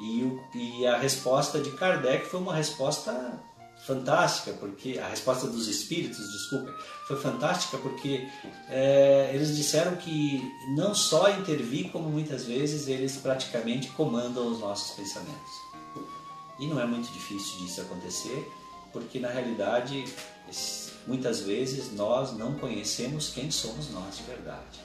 E, 0.00 0.22
o, 0.22 0.40
e 0.54 0.86
a 0.86 0.98
resposta 0.98 1.60
de 1.60 1.70
Kardec 1.72 2.26
foi 2.26 2.40
uma 2.40 2.54
resposta 2.54 3.40
fantástica, 3.88 4.52
porque 4.52 4.98
a 4.98 5.08
resposta 5.08 5.46
dos 5.46 5.66
espíritos, 5.66 6.30
desculpa, 6.30 6.70
foi 7.06 7.16
fantástica 7.16 7.78
porque 7.78 8.28
é, 8.68 9.30
eles 9.32 9.56
disseram 9.56 9.96
que 9.96 10.42
não 10.76 10.94
só 10.94 11.30
intervir, 11.30 11.90
como 11.90 12.10
muitas 12.10 12.44
vezes 12.44 12.86
eles 12.86 13.16
praticamente 13.16 13.88
comandam 13.92 14.46
os 14.52 14.60
nossos 14.60 14.94
pensamentos. 14.94 15.52
E 16.60 16.66
não 16.66 16.78
é 16.78 16.86
muito 16.86 17.10
difícil 17.10 17.60
disso 17.60 17.80
acontecer, 17.80 18.46
porque 18.92 19.18
na 19.18 19.28
realidade 19.28 20.04
muitas 21.06 21.40
vezes 21.40 21.90
nós 21.94 22.36
não 22.36 22.56
conhecemos 22.56 23.30
quem 23.30 23.50
somos 23.50 23.88
nós 23.90 24.18
de 24.18 24.24
verdade. 24.24 24.80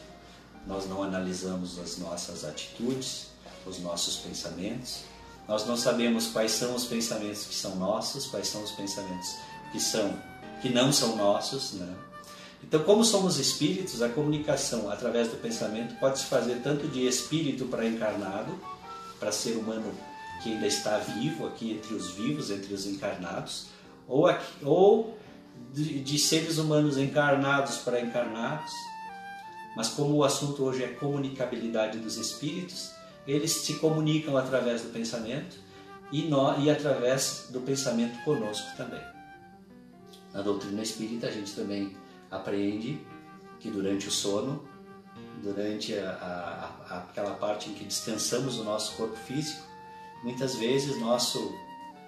Nós 0.66 0.88
não 0.88 1.04
analisamos 1.04 1.78
as 1.78 1.98
nossas 1.98 2.46
atitudes, 2.46 3.28
os 3.66 3.80
nossos 3.80 4.16
pensamentos, 4.18 5.02
nós 5.48 5.66
não 5.66 5.76
sabemos 5.76 6.28
quais 6.28 6.52
são 6.52 6.74
os 6.76 6.86
pensamentos 6.86 7.46
que 7.46 7.56
são 7.56 7.76
nossos, 7.76 8.28
quais 8.28 8.48
são 8.48 8.64
os 8.64 8.72
pensamentos 8.72 9.36
que 9.72 9.80
são 9.80 10.18
que 10.62 10.70
não 10.70 10.94
são 10.94 11.18
nossos, 11.18 11.74
né? 11.74 11.94
Então, 12.64 12.82
como 12.84 13.04
somos 13.04 13.38
espíritos, 13.38 14.02
a 14.02 14.08
comunicação 14.08 14.90
através 14.90 15.28
do 15.28 15.36
pensamento 15.36 15.96
pode 16.00 16.20
se 16.20 16.26
fazer 16.26 16.62
tanto 16.64 16.88
de 16.88 17.06
espírito 17.06 17.66
para 17.66 17.86
encarnado, 17.86 18.58
para 19.20 19.32
ser 19.32 19.58
humano 19.58 19.94
que 20.42 20.54
ainda 20.54 20.66
está 20.66 20.98
vivo 20.98 21.46
aqui 21.46 21.74
entre 21.74 21.94
os 21.94 22.12
vivos, 22.12 22.50
entre 22.50 22.74
os 22.74 22.86
encarnados, 22.86 23.68
ou, 24.08 24.28
aqui, 24.28 24.54
ou 24.64 25.18
de, 25.74 26.00
de 26.02 26.18
seres 26.18 26.58
humanos 26.58 26.98
encarnados 26.98 27.78
para 27.78 28.00
encarnados. 28.00 28.72
Mas 29.76 29.90
como 29.90 30.16
o 30.16 30.24
assunto 30.24 30.64
hoje 30.64 30.84
é 30.84 30.88
comunicabilidade 30.88 31.98
dos 31.98 32.16
espíritos, 32.16 32.92
eles 33.26 33.52
se 33.52 33.76
comunicam 33.76 34.38
através 34.38 34.82
do 34.82 34.90
pensamento 34.90 35.58
e, 36.12 36.24
nós, 36.24 36.64
e 36.64 36.70
através 36.70 37.48
do 37.50 37.62
pensamento 37.62 38.24
conosco 38.24 38.76
também. 38.78 39.02
Na 40.34 40.42
doutrina 40.42 40.82
espírita, 40.82 41.28
a 41.28 41.32
gente 41.32 41.54
também 41.54 41.96
aprende 42.30 43.00
que 43.60 43.70
durante 43.70 44.08
o 44.08 44.12
sono, 44.12 44.68
durante 45.42 45.98
a, 45.98 46.74
a, 46.90 46.98
aquela 46.98 47.36
parte 47.36 47.70
em 47.70 47.74
que 47.74 47.84
descansamos 47.84 48.60
o 48.60 48.64
nosso 48.64 48.96
corpo 48.96 49.16
físico, 49.16 49.62
muitas 50.24 50.56
vezes 50.56 51.00
nosso, 51.00 51.54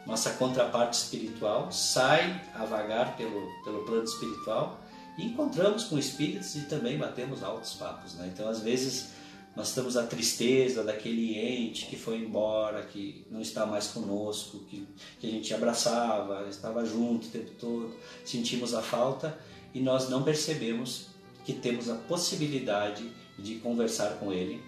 nossa 0.06 0.32
contraparte 0.32 0.97
espiritual 0.97 1.71
sai 1.71 2.41
a 2.54 2.65
vagar 2.65 3.15
pelo, 3.15 3.51
pelo 3.63 3.84
plano 3.86 4.04
espiritual 4.04 4.82
e 5.17 5.25
encontramos 5.25 5.86
com 5.86 5.97
espíritos 5.97 6.56
e 6.56 6.62
também 6.62 6.97
batemos 6.97 7.43
altos 7.43 7.73
papos. 7.73 8.15
Né? 8.15 8.30
Então, 8.34 8.49
às 8.49 8.60
vezes, 8.60 9.12
nós 9.56 9.74
temos 9.74 9.96
a 9.96 10.06
tristeza 10.06 10.84
daquele 10.84 11.38
ente 11.38 11.86
que 11.86 11.96
foi 11.96 12.18
embora, 12.18 12.84
que 12.84 13.26
não 13.32 13.39
está 13.39 13.65
mais 13.65 13.88
conosco, 13.88 14.60
que, 14.65 14.86
que 15.20 15.28
a 15.28 15.32
gente 15.32 15.54
abraçava, 15.54 16.46
estava 16.50 16.86
junto 16.86 17.28
o 17.28 17.32
tempo 17.32 17.52
todo, 17.58 17.96
sentimos 18.26 18.74
a 18.74 18.82
falta 18.82 19.38
e 19.74 19.80
nós 19.80 20.10
não 20.10 20.24
percebemos 20.24 21.08
que 21.46 21.54
temos 21.54 21.89
a 21.89 21.96
possibilidade 21.96 23.10
de 23.39 23.56
conversar 23.56 24.18
com 24.20 24.34
ele 24.34 24.62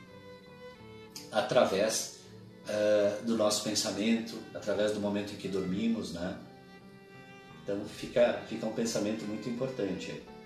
através 1.31 2.19
uh, 2.67 3.25
do 3.25 3.35
nosso 3.35 3.63
pensamento, 3.63 4.37
através 4.53 4.93
do 4.93 4.99
momento 4.99 5.33
em 5.33 5.35
que 5.35 5.47
dormimos, 5.47 6.13
né? 6.13 6.37
Então 7.63 7.83
fica, 7.85 8.41
fica 8.47 8.65
um 8.65 8.73
pensamento 8.73 9.25
muito 9.25 9.49
importante 9.49 10.11
aí. 10.11 10.36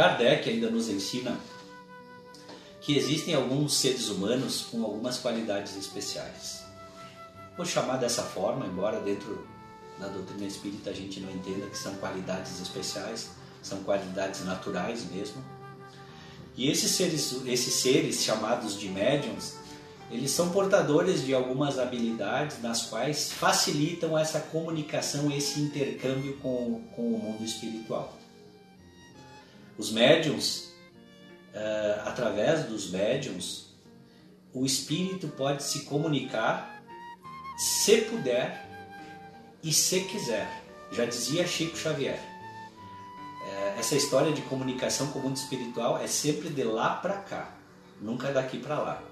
Kardec 0.00 0.48
ainda 0.48 0.70
nos 0.70 0.88
ensina 0.88 1.38
que 2.80 2.96
existem 2.96 3.34
alguns 3.34 3.76
seres 3.76 4.08
humanos 4.08 4.62
com 4.70 4.82
algumas 4.82 5.18
qualidades 5.18 5.76
especiais. 5.76 6.62
Vou 7.54 7.66
chamar 7.66 7.98
dessa 7.98 8.22
forma, 8.22 8.64
embora 8.64 8.98
dentro 9.00 9.46
da 9.98 10.08
doutrina 10.08 10.46
espírita 10.46 10.88
a 10.88 10.94
gente 10.94 11.20
não 11.20 11.30
entenda 11.30 11.66
que 11.66 11.76
são 11.76 11.94
qualidades 11.96 12.62
especiais, 12.62 13.28
são 13.62 13.82
qualidades 13.82 14.42
naturais 14.42 15.04
mesmo. 15.10 15.44
E 16.56 16.70
esses 16.70 16.92
seres, 16.92 17.36
esses 17.44 17.74
seres 17.74 18.22
chamados 18.22 18.80
de 18.80 18.88
médiums, 18.88 19.56
eles 20.10 20.30
são 20.30 20.48
portadores 20.48 21.26
de 21.26 21.34
algumas 21.34 21.78
habilidades 21.78 22.62
nas 22.62 22.86
quais 22.86 23.30
facilitam 23.32 24.16
essa 24.16 24.40
comunicação, 24.40 25.30
esse 25.30 25.60
intercâmbio 25.60 26.38
com, 26.38 26.84
com 26.96 27.02
o 27.02 27.18
mundo 27.18 27.44
espiritual. 27.44 28.18
Os 29.80 29.90
médiums, 29.90 30.74
uh, 31.54 32.06
através 32.06 32.64
dos 32.64 32.90
médiums, 32.90 33.70
o 34.52 34.66
espírito 34.66 35.26
pode 35.28 35.62
se 35.62 35.86
comunicar 35.86 36.84
se 37.56 38.02
puder 38.02 38.68
e 39.62 39.72
se 39.72 40.00
quiser. 40.00 40.64
Já 40.92 41.06
dizia 41.06 41.46
Chico 41.46 41.78
Xavier. 41.78 42.18
Uh, 42.18 43.80
essa 43.80 43.96
história 43.96 44.34
de 44.34 44.42
comunicação 44.42 45.06
com 45.12 45.18
o 45.18 45.22
mundo 45.22 45.38
espiritual 45.38 45.96
é 45.96 46.06
sempre 46.06 46.50
de 46.50 46.62
lá 46.62 46.96
para 46.96 47.16
cá, 47.16 47.56
nunca 48.02 48.30
daqui 48.30 48.58
para 48.58 48.78
lá. 48.78 49.02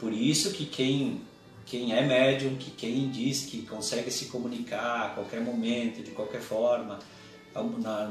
Por 0.00 0.12
isso 0.12 0.52
que 0.52 0.66
quem 0.66 1.22
quem 1.64 1.92
é 1.92 2.04
médium, 2.04 2.56
que 2.56 2.72
quem 2.72 3.08
diz 3.10 3.42
que 3.44 3.62
consegue 3.62 4.10
se 4.10 4.24
comunicar 4.24 5.06
a 5.06 5.08
qualquer 5.10 5.40
momento, 5.40 6.02
de 6.02 6.10
qualquer 6.10 6.40
forma, 6.40 6.98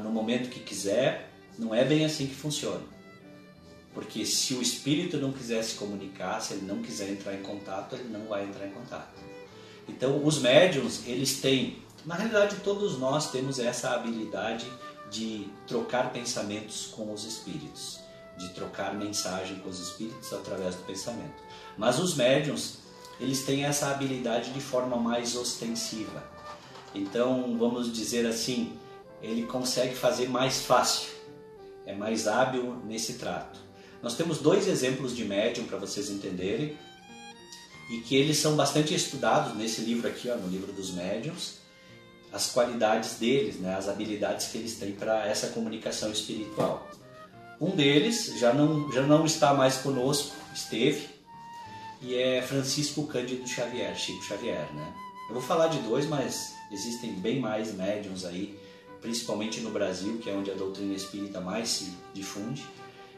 no 0.02 0.10
momento 0.10 0.48
que 0.48 0.60
quiser, 0.60 1.29
não 1.58 1.74
é 1.74 1.84
bem 1.84 2.04
assim 2.04 2.26
que 2.26 2.34
funciona. 2.34 2.82
Porque 3.92 4.24
se 4.24 4.54
o 4.54 4.62
espírito 4.62 5.16
não 5.16 5.32
quiser 5.32 5.62
se 5.62 5.74
comunicar, 5.74 6.40
se 6.40 6.54
ele 6.54 6.66
não 6.66 6.80
quiser 6.80 7.10
entrar 7.10 7.34
em 7.34 7.42
contato, 7.42 7.96
ele 7.96 8.08
não 8.08 8.26
vai 8.26 8.44
entrar 8.44 8.66
em 8.66 8.70
contato. 8.70 9.20
Então, 9.88 10.24
os 10.24 10.38
médiums, 10.38 11.06
eles 11.06 11.40
têm, 11.40 11.82
na 12.06 12.14
realidade, 12.14 12.56
todos 12.62 12.98
nós 12.98 13.30
temos 13.32 13.58
essa 13.58 13.90
habilidade 13.90 14.66
de 15.10 15.48
trocar 15.66 16.12
pensamentos 16.12 16.86
com 16.86 17.12
os 17.12 17.24
espíritos, 17.24 17.98
de 18.38 18.48
trocar 18.50 18.94
mensagem 18.94 19.58
com 19.58 19.68
os 19.68 19.80
espíritos 19.80 20.32
através 20.32 20.76
do 20.76 20.84
pensamento. 20.84 21.42
Mas 21.76 21.98
os 21.98 22.14
médiums, 22.14 22.78
eles 23.18 23.42
têm 23.42 23.64
essa 23.64 23.90
habilidade 23.90 24.52
de 24.52 24.60
forma 24.60 24.96
mais 24.96 25.34
ostensiva. 25.34 26.22
Então, 26.94 27.56
vamos 27.58 27.92
dizer 27.92 28.24
assim, 28.26 28.78
ele 29.20 29.46
consegue 29.46 29.94
fazer 29.94 30.28
mais 30.28 30.62
fácil, 30.62 31.10
é 31.90 31.94
mais 31.94 32.26
hábil 32.28 32.76
nesse 32.84 33.14
trato. 33.14 33.58
Nós 34.02 34.14
temos 34.14 34.38
dois 34.38 34.66
exemplos 34.68 35.14
de 35.14 35.24
médium 35.24 35.64
para 35.64 35.76
vocês 35.76 36.08
entenderem 36.08 36.76
e 37.90 37.98
que 37.98 38.14
eles 38.16 38.38
são 38.38 38.56
bastante 38.56 38.94
estudados 38.94 39.56
nesse 39.56 39.80
livro 39.80 40.08
aqui, 40.08 40.30
ó, 40.30 40.36
no 40.36 40.48
livro 40.48 40.72
dos 40.72 40.92
médiums, 40.92 41.58
as 42.32 42.50
qualidades 42.52 43.18
deles, 43.18 43.56
né, 43.56 43.74
as 43.74 43.88
habilidades 43.88 44.46
que 44.46 44.58
eles 44.58 44.76
têm 44.76 44.92
para 44.92 45.26
essa 45.26 45.48
comunicação 45.48 46.10
espiritual. 46.12 46.88
Um 47.60 47.70
deles 47.70 48.38
já 48.38 48.54
não, 48.54 48.90
já 48.92 49.02
não 49.02 49.26
está 49.26 49.52
mais 49.52 49.78
conosco, 49.78 50.34
esteve, 50.54 51.08
e 52.00 52.14
é 52.14 52.40
Francisco 52.40 53.06
Cândido 53.06 53.46
Xavier, 53.46 53.94
Chico 53.96 54.22
Xavier, 54.24 54.72
né? 54.72 54.94
Eu 55.28 55.34
vou 55.34 55.42
falar 55.42 55.66
de 55.66 55.78
dois, 55.80 56.06
mas 56.06 56.54
existem 56.72 57.12
bem 57.14 57.40
mais 57.40 57.74
médiums 57.74 58.24
aí, 58.24 58.58
principalmente 59.00 59.60
no 59.60 59.70
Brasil, 59.70 60.18
que 60.18 60.28
é 60.28 60.32
onde 60.32 60.50
a 60.50 60.54
doutrina 60.54 60.94
espírita 60.94 61.40
mais 61.40 61.68
se 61.68 61.92
difunde. 62.12 62.64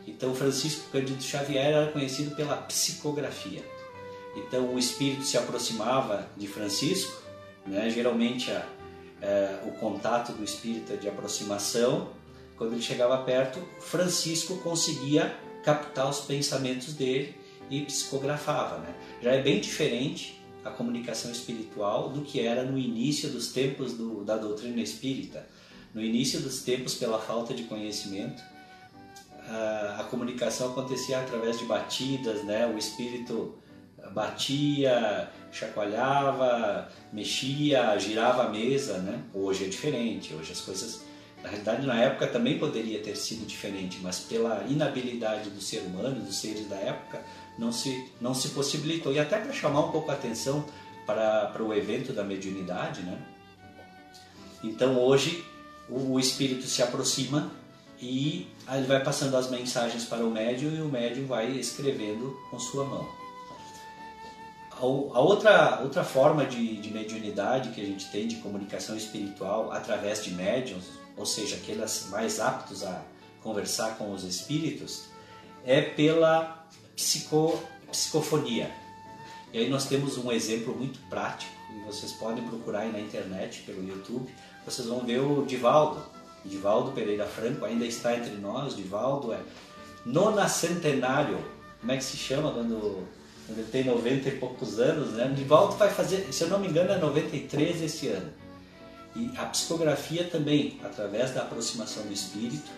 Então, 0.07 0.35
Francisco 0.35 0.90
Cândido 0.90 1.23
Xavier 1.23 1.73
era 1.73 1.92
conhecido 1.92 2.35
pela 2.35 2.57
psicografia. 2.57 3.64
Então, 4.37 4.75
o 4.75 4.79
espírito 4.79 5.25
se 5.25 5.37
aproximava 5.37 6.29
de 6.37 6.47
Francisco, 6.47 7.23
né? 7.66 7.90
geralmente 7.90 8.51
a, 8.51 8.66
é, 9.21 9.61
o 9.66 9.73
contato 9.73 10.33
do 10.33 10.42
espírito 10.42 10.92
é 10.92 10.97
de 10.97 11.09
aproximação. 11.09 12.11
Quando 12.57 12.73
ele 12.73 12.83
chegava 12.83 13.18
perto, 13.18 13.61
Francisco 13.81 14.57
conseguia 14.59 15.37
captar 15.64 16.09
os 16.09 16.21
pensamentos 16.21 16.95
dele 16.95 17.37
e 17.71 17.83
psicografava. 17.83 18.79
Né? 18.79 18.95
Já 19.23 19.33
é 19.33 19.42
bem 19.42 19.61
diferente 19.61 20.42
a 20.64 20.71
comunicação 20.71 21.31
espiritual 21.31 22.09
do 22.09 22.23
que 22.23 22.40
era 22.40 22.64
no 22.64 22.79
início 22.79 23.29
dos 23.31 23.53
tempos 23.53 23.95
do, 23.95 24.25
da 24.25 24.37
doutrina 24.37 24.81
espírita. 24.81 25.49
No 25.94 26.02
início 26.02 26.40
dos 26.40 26.62
tempos, 26.62 26.94
pela 26.94 27.18
falta 27.18 27.52
de 27.52 27.64
conhecimento, 27.64 28.42
a, 29.48 30.05
comunicação 30.11 30.70
acontecia 30.70 31.20
através 31.20 31.59
de 31.59 31.64
batidas, 31.64 32.44
né? 32.44 32.66
o 32.66 32.78
espírito 32.78 33.59
batia, 34.12 35.31
chacoalhava, 35.50 36.88
mexia, 37.12 37.98
girava 37.98 38.44
a 38.44 38.48
mesa. 38.48 38.98
Né? 38.98 39.22
Hoje 39.35 39.64
é 39.64 39.68
diferente, 39.68 40.35
hoje 40.35 40.52
as 40.52 40.61
coisas 40.61 41.02
na 41.42 41.48
realidade, 41.48 41.87
na 41.87 42.00
época 42.00 42.28
também 42.28 42.57
poderia 42.59 43.00
ter 43.00 43.16
sido 43.16 43.44
diferente, 43.44 43.98
mas 44.00 44.20
pela 44.20 44.64
inabilidade 44.68 45.50
do 45.50 45.61
ser 45.61 45.81
humano, 45.81 46.20
dos 46.20 46.37
seres 46.37 46.68
da 46.68 46.76
época, 46.76 47.20
não 47.59 47.72
se, 47.72 48.11
não 48.20 48.33
se 48.33 48.50
possibilitou. 48.50 49.12
E 49.12 49.18
até 49.18 49.38
para 49.40 49.52
chamar 49.52 49.81
um 49.81 49.90
pouco 49.90 50.11
a 50.11 50.14
atenção 50.14 50.64
para, 51.05 51.46
para 51.46 51.62
o 51.62 51.74
evento 51.74 52.12
da 52.12 52.22
mediunidade, 52.22 53.02
né? 53.02 53.18
Então 54.62 54.96
hoje 55.00 55.44
o, 55.88 56.18
espírito 56.18 56.66
se 56.66 56.83
aproxima 56.83 57.51
e 58.01 58.49
ele 58.71 58.87
vai 58.87 59.03
passando 59.03 59.37
as 59.37 59.51
mensagens 59.51 60.05
para 60.05 60.25
o 60.25 60.31
médium 60.31 60.75
e 60.75 60.81
o 60.81 60.88
médium 60.88 61.27
vai 61.27 61.51
escrevendo 61.53 62.37
com 62.51 62.59
sua 62.59 62.85
mão. 62.85 63.09
A 64.71 65.21
outra, 65.21 65.81
outra 65.81 66.03
forma 66.03 66.45
de, 66.45 66.79
de 66.79 66.90
mediunidade 66.92 67.71
que 67.71 67.81
a 67.81 67.85
gente 67.85 68.11
tem 68.11 68.27
de 68.27 68.37
comunicação 68.37 68.97
espiritual 68.97 69.71
através 69.71 70.25
de 70.25 70.33
médiums, 70.33 70.85
ou 71.16 71.25
seja, 71.25 71.55
aqueles 71.55 72.09
mais 72.11 72.40
aptos 72.40 72.83
a 72.83 73.01
conversar 73.42 73.97
com 73.97 74.12
os 74.12 74.25
espíritos, 74.25 75.05
é 75.64 75.81
pela 75.81 76.66
psico, 76.97 77.62
psicofonia. 77.92 78.73
E 79.53 79.59
aí 79.59 79.68
nós 79.68 79.85
temos 79.85 80.18
um 80.18 80.33
exemplo 80.33 80.75
muito 80.75 80.99
prático, 81.09 81.53
e 81.71 81.85
vocês 81.85 82.12
podem 82.12 82.42
procurar 82.49 82.81
aí 82.81 82.92
na 82.92 83.01
internet, 83.01 83.62
pelo 83.62 83.87
YouTube, 83.87 84.33
vocês 84.64 84.87
vão 84.88 85.01
ver 85.01 85.20
o 85.20 85.44
Divaldo. 85.44 86.03
Divaldo 86.44 86.92
Pereira 86.92 87.27
Franco 87.27 87.64
ainda 87.64 87.87
está 87.87 88.16
entre 88.16 88.35
nós, 88.35 88.75
Divaldo 88.77 89.33
é 89.33 89.40
nona 90.05 90.48
centenário, 90.48 91.38
como 91.81 91.92
é 91.92 91.96
que 91.96 92.05
se 92.05 92.16
chama 92.16 92.51
quando, 92.51 93.07
quando 93.46 93.59
ele 93.59 93.68
tem 93.70 93.85
90 93.85 94.29
e 94.29 94.33
poucos 94.33 94.81
anos, 94.81 95.12
né? 95.12 95.33
Divaldo 95.37 95.77
vai 95.77 95.90
fazer, 95.90 96.33
se 96.33 96.42
eu 96.42 96.48
não 96.48 96.59
me 96.59 96.68
engano, 96.68 96.90
é 96.90 96.98
93 96.98 97.83
esse 97.83 98.09
ano. 98.09 98.33
E 99.14 99.31
a 99.37 99.44
psicografia 99.46 100.25
também, 100.25 100.81
através 100.83 101.33
da 101.33 101.42
aproximação 101.42 102.05
do 102.05 102.12
espírito, 102.12 102.70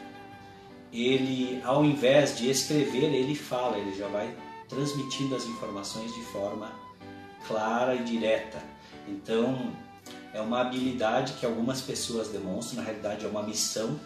ele, 0.93 1.61
ao 1.65 1.85
invés 1.85 2.37
de 2.37 2.51
escrever, 2.51 3.13
ele 3.13 3.35
fala, 3.35 3.79
ele 3.79 3.97
já 3.97 4.09
vai 4.09 4.35
transmitindo 4.69 5.35
as 5.35 5.45
informações 5.45 6.13
de 6.13 6.23
forma 6.27 6.73
clara 7.47 7.95
e 7.95 8.03
direta. 8.03 8.59
Então, 9.09 9.73
é 10.35 10.41
uma 10.41 10.61
habilidade 10.61 11.35
que 11.35 11.47
algumas 11.47 11.81
pessoas 11.81 12.29
demonstram, 12.29 12.79
na 12.79 12.83
realidade 12.83 13.25
é 13.25 13.29
uma 13.29 13.43
missão 13.43 13.99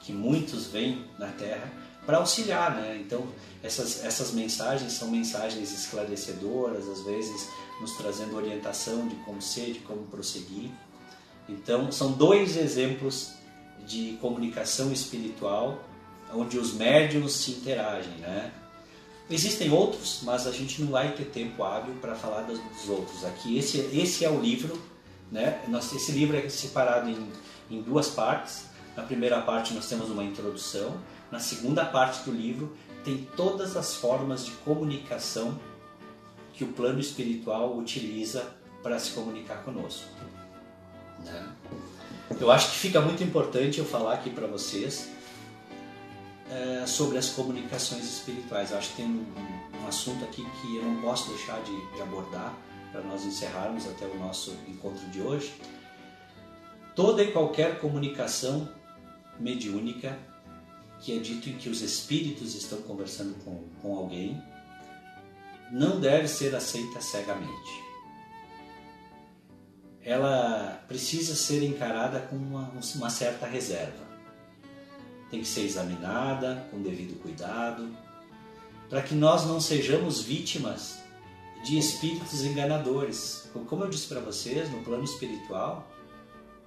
que 0.00 0.12
muitos 0.12 0.66
vêm 0.66 1.04
na 1.18 1.28
Terra 1.28 1.70
para 2.06 2.16
auxiliar, 2.18 2.74
né? 2.74 2.98
Então, 3.00 3.26
essas, 3.62 4.04
essas 4.04 4.32
mensagens 4.32 4.92
são 4.92 5.10
mensagens 5.10 5.72
esclarecedoras, 5.72 6.88
às 6.88 7.02
vezes 7.02 7.48
nos 7.80 7.92
trazendo 7.96 8.36
orientação 8.36 9.06
de 9.06 9.14
como 9.16 9.40
ser, 9.40 9.72
de 9.72 9.78
como 9.80 10.04
prosseguir. 10.04 10.70
Então, 11.48 11.92
são 11.92 12.12
dois 12.12 12.56
exemplos 12.56 13.32
de 13.86 14.18
comunicação 14.20 14.90
espiritual 14.92 15.82
onde 16.32 16.58
os 16.58 16.72
médiums 16.72 17.32
se 17.32 17.52
interagem, 17.52 18.12
né? 18.14 18.52
Existem 19.30 19.70
outros, 19.70 20.20
mas 20.22 20.46
a 20.46 20.52
gente 20.52 20.82
não 20.82 20.90
vai 20.90 21.12
ter 21.12 21.24
tempo 21.24 21.62
hábil 21.62 21.94
para 22.00 22.14
falar 22.14 22.42
dos 22.42 22.88
outros 22.88 23.24
aqui. 23.24 23.56
Esse, 23.56 23.78
esse 23.92 24.24
é 24.24 24.30
o 24.30 24.40
livro, 24.40 24.78
né? 25.34 25.60
Esse 25.92 26.12
livro 26.12 26.36
é 26.36 26.48
separado 26.48 27.10
em, 27.10 27.28
em 27.68 27.82
duas 27.82 28.08
partes. 28.08 28.66
Na 28.96 29.02
primeira 29.02 29.42
parte 29.42 29.74
nós 29.74 29.88
temos 29.88 30.08
uma 30.08 30.22
introdução. 30.22 30.96
Na 31.30 31.40
segunda 31.40 31.84
parte 31.84 32.22
do 32.22 32.30
livro 32.30 32.76
tem 33.04 33.28
todas 33.36 33.76
as 33.76 33.96
formas 33.96 34.46
de 34.46 34.52
comunicação 34.52 35.58
que 36.52 36.62
o 36.62 36.68
plano 36.68 37.00
espiritual 37.00 37.76
utiliza 37.76 38.46
para 38.80 38.96
se 39.00 39.10
comunicar 39.10 39.64
conosco. 39.64 40.08
Né? 41.24 41.52
Eu 42.40 42.52
acho 42.52 42.70
que 42.70 42.76
fica 42.76 43.00
muito 43.00 43.24
importante 43.24 43.80
eu 43.80 43.84
falar 43.84 44.14
aqui 44.14 44.30
para 44.30 44.46
vocês 44.46 45.10
é, 46.48 46.86
sobre 46.86 47.18
as 47.18 47.30
comunicações 47.30 48.04
espirituais. 48.04 48.70
Eu 48.70 48.78
acho 48.78 48.90
que 48.90 48.96
tem 48.96 49.06
um, 49.06 49.26
um, 49.82 49.88
assunto 49.88 50.24
aqui 50.24 50.46
que 50.60 50.76
eu 50.76 50.84
não 50.84 51.02
posso 51.02 51.28
deixar 51.30 51.60
de, 51.62 51.94
de 51.96 52.02
abordar, 52.02 52.54
para 52.94 53.02
nós 53.02 53.24
encerrarmos 53.24 53.88
até 53.88 54.06
o 54.06 54.16
nosso 54.16 54.56
encontro 54.68 55.04
de 55.08 55.20
hoje. 55.20 55.52
Toda 56.94 57.24
e 57.24 57.32
qualquer 57.32 57.80
comunicação 57.80 58.68
mediúnica 59.36 60.16
que 61.00 61.16
é 61.16 61.18
dito 61.18 61.50
em 61.50 61.56
que 61.56 61.68
os 61.68 61.82
espíritos 61.82 62.54
estão 62.54 62.80
conversando 62.82 63.34
com, 63.44 63.64
com 63.82 63.96
alguém 63.96 64.40
não 65.72 65.98
deve 65.98 66.28
ser 66.28 66.54
aceita 66.54 67.00
cegamente. 67.00 67.82
Ela 70.00 70.84
precisa 70.86 71.34
ser 71.34 71.64
encarada 71.64 72.20
com 72.20 72.36
uma, 72.36 72.72
uma 72.94 73.10
certa 73.10 73.44
reserva. 73.44 74.04
Tem 75.32 75.40
que 75.40 75.48
ser 75.48 75.62
examinada 75.62 76.68
com 76.70 76.80
devido 76.80 77.20
cuidado, 77.20 77.90
para 78.88 79.02
que 79.02 79.16
nós 79.16 79.44
não 79.46 79.60
sejamos 79.60 80.22
vítimas 80.22 81.03
de 81.64 81.78
espíritos 81.78 82.44
enganadores. 82.44 83.48
Como 83.66 83.84
eu 83.84 83.88
disse 83.88 84.06
para 84.06 84.20
vocês, 84.20 84.70
no 84.70 84.82
plano 84.82 85.02
espiritual, 85.02 85.88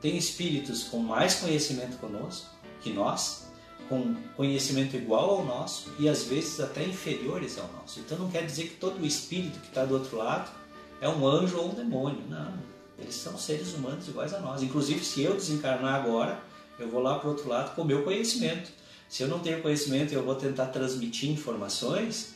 tem 0.02 0.18
espíritos 0.18 0.84
com 0.86 1.00
mais 1.00 1.36
conhecimento 1.36 1.98
conosco 1.98 2.50
que 2.82 2.92
nós, 2.92 3.48
com 3.88 4.16
conhecimento 4.36 4.96
igual 4.96 5.30
ao 5.30 5.46
nosso 5.46 5.92
e 6.00 6.10
às 6.10 6.24
vezes 6.24 6.60
até 6.60 6.84
inferiores 6.84 7.58
ao 7.58 7.72
nosso. 7.74 8.00
Então 8.00 8.18
não 8.18 8.30
quer 8.30 8.46
dizer 8.46 8.70
que 8.70 8.76
todo 8.76 9.06
espírito 9.06 9.60
que 9.60 9.68
está 9.68 9.86
do 9.86 9.94
outro 9.94 10.18
lado 10.18 10.52
é 11.00 11.08
um 11.08 11.26
anjo 11.26 11.58
ou 11.58 11.72
um 11.72 11.76
demônio. 11.76 12.22
Não, 12.28 12.54
eles 12.98 13.16
são 13.16 13.38
seres 13.38 13.74
humanos 13.74 14.08
iguais 14.08 14.34
a 14.34 14.40
nós. 14.40 14.64
Inclusive, 14.64 15.04
se 15.06 15.22
eu 15.22 15.36
desencarnar 15.36 15.96
agora, 15.96 16.42
eu 16.80 16.90
vou 16.90 17.02
lá 17.02 17.20
para 17.20 17.28
o 17.28 17.32
outro 17.32 17.48
lado 17.48 17.76
com 17.76 17.84
o 17.84 17.86
meu 17.86 18.04
conhecimento. 18.04 18.72
Se 19.08 19.24
eu 19.24 19.28
não 19.28 19.40
tenho 19.40 19.62
conhecimento 19.62 20.14
eu 20.14 20.24
vou 20.24 20.36
tentar 20.36 20.68
transmitir 20.68 21.30
informações, 21.30 22.36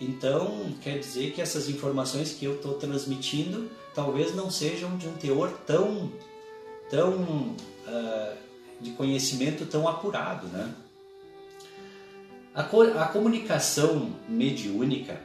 então 0.00 0.72
quer 0.82 0.98
dizer 0.98 1.32
que 1.32 1.40
essas 1.40 1.68
informações 1.68 2.32
que 2.32 2.44
eu 2.44 2.54
estou 2.56 2.74
transmitindo 2.74 3.70
talvez 3.94 4.34
não 4.34 4.50
sejam 4.50 4.96
de 4.96 5.08
um 5.08 5.14
teor 5.14 5.50
tão, 5.66 6.12
tão 6.88 7.14
uh, 7.20 8.36
de 8.80 8.92
conhecimento 8.92 9.66
tão 9.66 9.88
apurado, 9.88 10.46
né? 10.48 10.72
A, 12.54 12.62
co 12.62 12.82
a 12.82 13.06
comunicação 13.06 14.14
mediúnica 14.28 15.20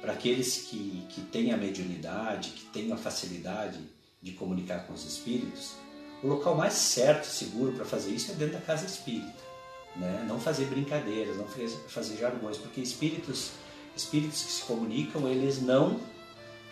para 0.00 0.12
aqueles 0.12 0.62
que, 0.68 1.04
que 1.08 1.20
têm 1.22 1.52
a 1.52 1.56
mediunidade, 1.56 2.50
que 2.50 2.64
têm 2.66 2.92
a 2.92 2.96
facilidade 2.96 3.80
de 4.22 4.32
comunicar 4.32 4.86
com 4.86 4.92
os 4.92 5.04
espíritos, 5.04 5.74
o 6.22 6.26
local 6.26 6.54
mais 6.54 6.74
certo 6.74 7.24
e 7.24 7.30
seguro 7.30 7.72
para 7.72 7.84
fazer 7.84 8.12
isso 8.12 8.30
é 8.32 8.34
dentro 8.34 8.54
da 8.54 8.60
casa 8.60 8.86
espírita. 8.86 9.49
Né? 9.96 10.24
Não 10.28 10.40
fazer 10.40 10.66
brincadeiras, 10.66 11.36
não 11.36 11.46
fazer 11.88 12.16
jargões, 12.16 12.56
porque 12.56 12.80
espíritos, 12.80 13.50
espíritos 13.96 14.42
que 14.42 14.52
se 14.52 14.62
comunicam, 14.62 15.28
eles 15.28 15.60
não, 15.60 16.00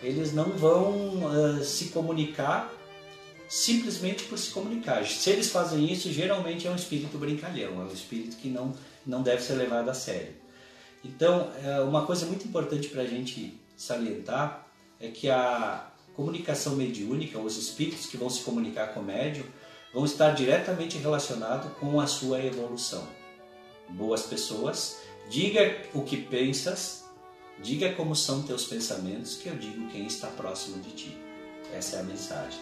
eles 0.03 0.33
não 0.33 0.51
vão 0.51 1.25
uh, 1.25 1.65
se 1.65 1.87
comunicar 1.87 2.73
simplesmente 3.49 4.25
por 4.25 4.39
se 4.39 4.51
comunicar. 4.51 5.05
Se 5.07 5.31
eles 5.31 5.51
fazem 5.51 5.91
isso, 5.91 6.13
geralmente 6.13 6.67
é 6.67 6.71
um 6.71 6.77
espírito 6.77 7.17
brincalhão, 7.17 7.81
é 7.81 7.85
um 7.85 7.93
espírito 7.93 8.37
que 8.37 8.49
não, 8.49 8.75
não 9.07 9.23
deve 9.23 9.43
ser 9.43 9.55
levado 9.55 9.89
a 9.89 9.95
sério. 9.95 10.35
Então, 11.03 11.51
é, 11.65 11.81
uma 11.81 12.05
coisa 12.05 12.27
muito 12.27 12.47
importante 12.47 12.89
para 12.89 13.03
a 13.03 13.07
gente 13.07 13.59
salientar 13.77 14.67
é 15.01 15.09
que 15.09 15.31
a 15.31 15.87
comunicação 16.15 16.77
mediúnica, 16.77 17.39
os 17.39 17.57
espíritos 17.57 18.07
que 18.07 18.17
vão 18.17 18.29
se 18.29 18.43
comunicar 18.43 18.89
com 18.89 19.01
o 19.01 19.05
médium, 19.05 19.45
vão 19.93 20.05
estar 20.05 20.31
diretamente 20.31 20.99
relacionados 20.99 21.73
com 21.79 22.01
a 22.01 22.07
sua 22.07 22.45
evolução. 22.45 23.07
Boas 23.89 24.23
pessoas, 24.23 24.99
diga 25.31 25.83
o 25.95 26.03
que 26.03 26.17
pensas, 26.17 27.05
diga 27.63 27.93
como 27.95 28.15
são 28.15 28.43
teus 28.43 28.67
pensamentos, 28.67 29.37
que 29.37 29.49
eu 29.49 29.57
digo 29.57 29.89
quem 29.89 30.07
está 30.07 30.29
próximo 30.29 30.83
de 30.83 30.91
ti. 30.91 31.17
Essa 31.73 31.97
é 31.97 32.01
a 32.01 32.03
mensagem. 32.03 32.61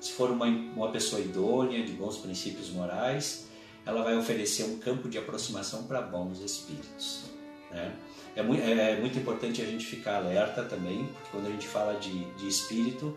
Se 0.00 0.12
for 0.12 0.30
uma, 0.30 0.46
uma 0.46 0.90
pessoa 0.92 1.20
idônea, 1.20 1.84
de 1.84 1.92
bons 1.92 2.18
princípios 2.18 2.70
morais, 2.70 3.46
ela 3.84 4.02
vai 4.02 4.16
oferecer 4.16 4.64
um 4.64 4.78
campo 4.78 5.08
de 5.08 5.18
aproximação 5.18 5.84
para 5.84 6.00
bons 6.00 6.40
espíritos. 6.40 7.24
Né? 7.70 7.94
É, 8.36 8.42
muito, 8.42 8.62
é, 8.62 8.92
é, 8.92 9.00
muito 9.00 9.18
importante 9.18 9.60
a 9.60 9.64
gente 9.64 9.84
ficar 9.84 10.16
alerta 10.16 10.62
também, 10.62 11.06
porque 11.06 11.30
quando 11.32 11.46
a 11.46 11.50
gente 11.50 11.66
fala 11.66 11.94
de, 11.98 12.24
de 12.34 12.46
espírito, 12.46 13.16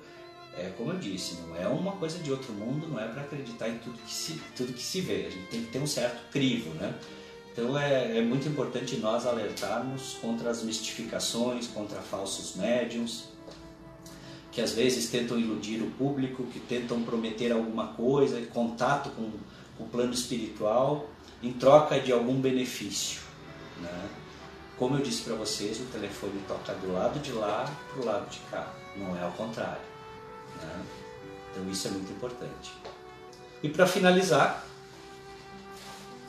é 0.58 0.72
como 0.78 0.92
eu 0.92 0.98
disse, 0.98 1.38
não 1.48 1.56
é 1.56 1.68
uma 1.68 1.94
coisa 1.94 2.20
de 2.20 2.32
outro 2.32 2.52
mundo, 2.54 2.88
não 2.88 3.00
é 3.00 3.08
para 3.08 3.22
acreditar 3.22 3.70
em 3.70 3.78
tudo 3.78 3.98
que, 4.00 4.12
se, 4.12 4.42
tudo 4.56 4.74
que 4.74 4.82
se 4.82 5.02
vê, 5.02 5.28
a 5.28 5.30
gente 5.30 5.48
tem 5.48 5.62
que 5.64 5.72
ter 5.72 5.80
um 5.80 5.88
certo 5.88 6.30
crivo, 6.32 6.72
né? 6.76 6.94
Então 7.52 7.78
é, 7.78 8.18
é 8.18 8.22
muito 8.22 8.48
importante 8.48 8.98
nós 8.98 9.26
alertarmos 9.26 10.18
contra 10.22 10.50
as 10.50 10.64
mistificações, 10.64 11.68
contra 11.68 12.00
falsos 12.02 12.56
médiums, 12.56 13.26
que 14.52 14.62
às 14.62 14.74
vezes 14.74 15.10
tentam 15.10 15.40
iludir 15.40 15.82
o 15.82 15.90
público, 15.92 16.44
que 16.44 16.60
tentam 16.60 17.02
prometer 17.04 17.52
alguma 17.52 17.88
coisa, 17.88 18.42
contato 18.54 19.10
com, 19.12 19.32
com 19.78 19.84
o 19.84 19.88
plano 19.88 20.14
espiritual, 20.14 21.10
em 21.42 21.54
troca 21.54 22.00
de 22.00 22.12
algum 22.12 22.40
benefício. 22.40 23.22
Né? 23.82 24.10
Como 24.78 24.96
eu 24.96 25.02
disse 25.02 25.24
para 25.24 25.36
vocês, 25.36 25.80
o 25.80 25.86
telefone 25.86 26.42
toca 26.48 26.74
do 26.74 26.94
lado 26.94 27.20
de 27.20 27.32
lá 27.32 27.70
para 27.94 28.02
o 28.02 28.06
lado 28.06 28.30
de 28.30 28.40
cá, 28.50 28.74
não 28.98 29.16
é 29.18 29.24
ao 29.24 29.32
contrário. 29.32 29.91
Né? 30.62 30.86
Então 31.52 31.70
isso 31.70 31.88
é 31.88 31.92
muito 31.92 32.12
importante. 32.12 32.72
E 33.64 33.70
para 33.70 33.86
finalizar, 33.86 34.66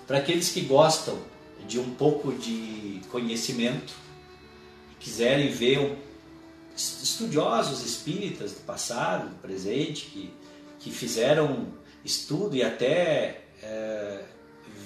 para 0.06 0.18
aqueles 0.18 0.50
que 0.50 0.62
gostam 0.62 1.18
de 1.66 1.78
um 1.78 1.94
pouco 1.94 2.32
de 2.32 3.00
conhecimento 3.10 3.94
e 4.92 4.94
quiserem 4.96 5.50
ver 5.50 5.98
estudiosos 6.76 7.84
espíritas 7.84 8.52
do 8.52 8.60
passado, 8.60 9.28
do 9.28 9.36
presente, 9.36 10.06
que, 10.06 10.34
que 10.78 10.90
fizeram 10.90 11.68
estudo 12.04 12.56
e 12.56 12.62
até 12.62 13.44
é, 13.62 14.24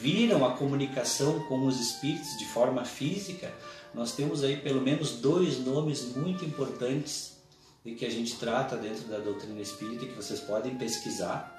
viram 0.00 0.44
a 0.44 0.52
comunicação 0.52 1.40
com 1.48 1.66
os 1.66 1.80
espíritos 1.80 2.36
de 2.38 2.44
forma 2.46 2.84
física, 2.84 3.52
nós 3.94 4.12
temos 4.12 4.44
aí 4.44 4.56
pelo 4.56 4.82
menos 4.82 5.12
dois 5.12 5.58
nomes 5.58 6.14
muito 6.14 6.44
importantes 6.44 7.35
e 7.86 7.94
que 7.94 8.04
a 8.04 8.10
gente 8.10 8.36
trata 8.36 8.76
dentro 8.76 9.04
da 9.04 9.18
doutrina 9.18 9.60
espírita 9.62 10.04
que 10.04 10.12
vocês 10.12 10.40
podem 10.40 10.74
pesquisar, 10.76 11.54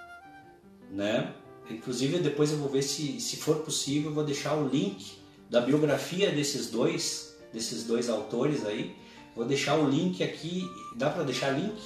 né? 0.92 1.34
Inclusive 1.70 2.20
depois 2.20 2.52
eu 2.52 2.58
vou 2.58 2.70
ver 2.70 2.84
se, 2.84 3.20
se 3.22 3.38
for 3.38 3.58
possível, 3.58 4.12
eu 4.12 4.16
vou 4.16 4.26
deixar 4.26 4.56
o 4.56 4.68
link 4.68 5.18
da 5.50 5.62
biografia 5.62 6.30
desses 6.32 6.70
dois, 6.70 7.38
desses 7.54 7.86
dois 7.86 8.10
autores 8.10 8.66
aí. 8.66 8.94
Vou 9.36 9.46
deixar 9.46 9.78
o 9.78 9.90
link 9.90 10.22
aqui, 10.22 10.70
dá 10.96 11.10
para 11.10 11.24
deixar 11.24 11.52
link? 11.52 11.80